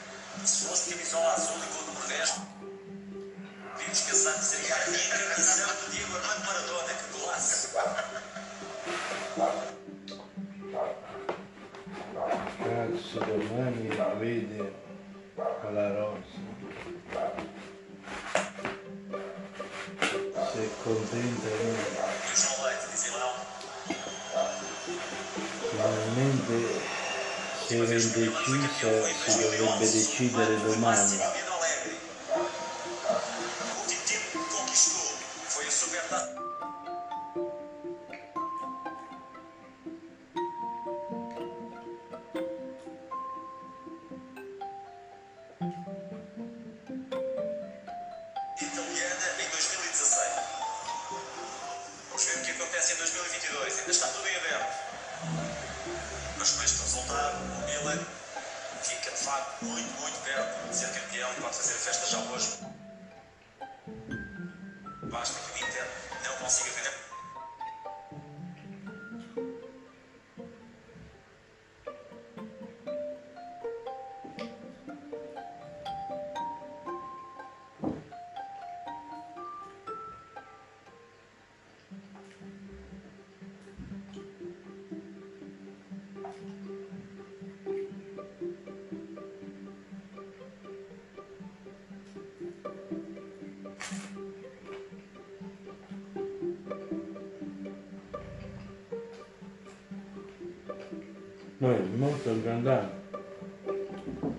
Se 0.45 0.65
fosse 0.65 0.91
camisola 0.91 1.33
azul 1.33 1.57
e 1.57 1.67
com 1.73 1.83
o 1.83 1.85
número 1.87 2.07
10, 2.07 2.33
vimos 3.77 4.01
pensando 4.01 4.39
que 4.39 4.45
seria 4.45 4.75
a 4.75 4.79
reencarnação 4.85 5.67
do 5.67 5.84
si 27.95 27.97
era 27.97 27.99
indecisa, 27.99 29.13
si 29.13 29.35
dovrebbe 29.35 29.89
decidere 29.89 30.59
domani. 30.59 31.34
No, 101.65 101.71
è 101.71 101.79
molto 101.95 102.41
grande. 102.43 102.89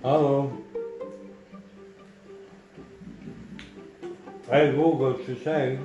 Allo? 0.03 0.65
Ehi 4.49 4.75
Google, 4.77 5.25
ci 5.25 5.37
sei? 5.43 5.77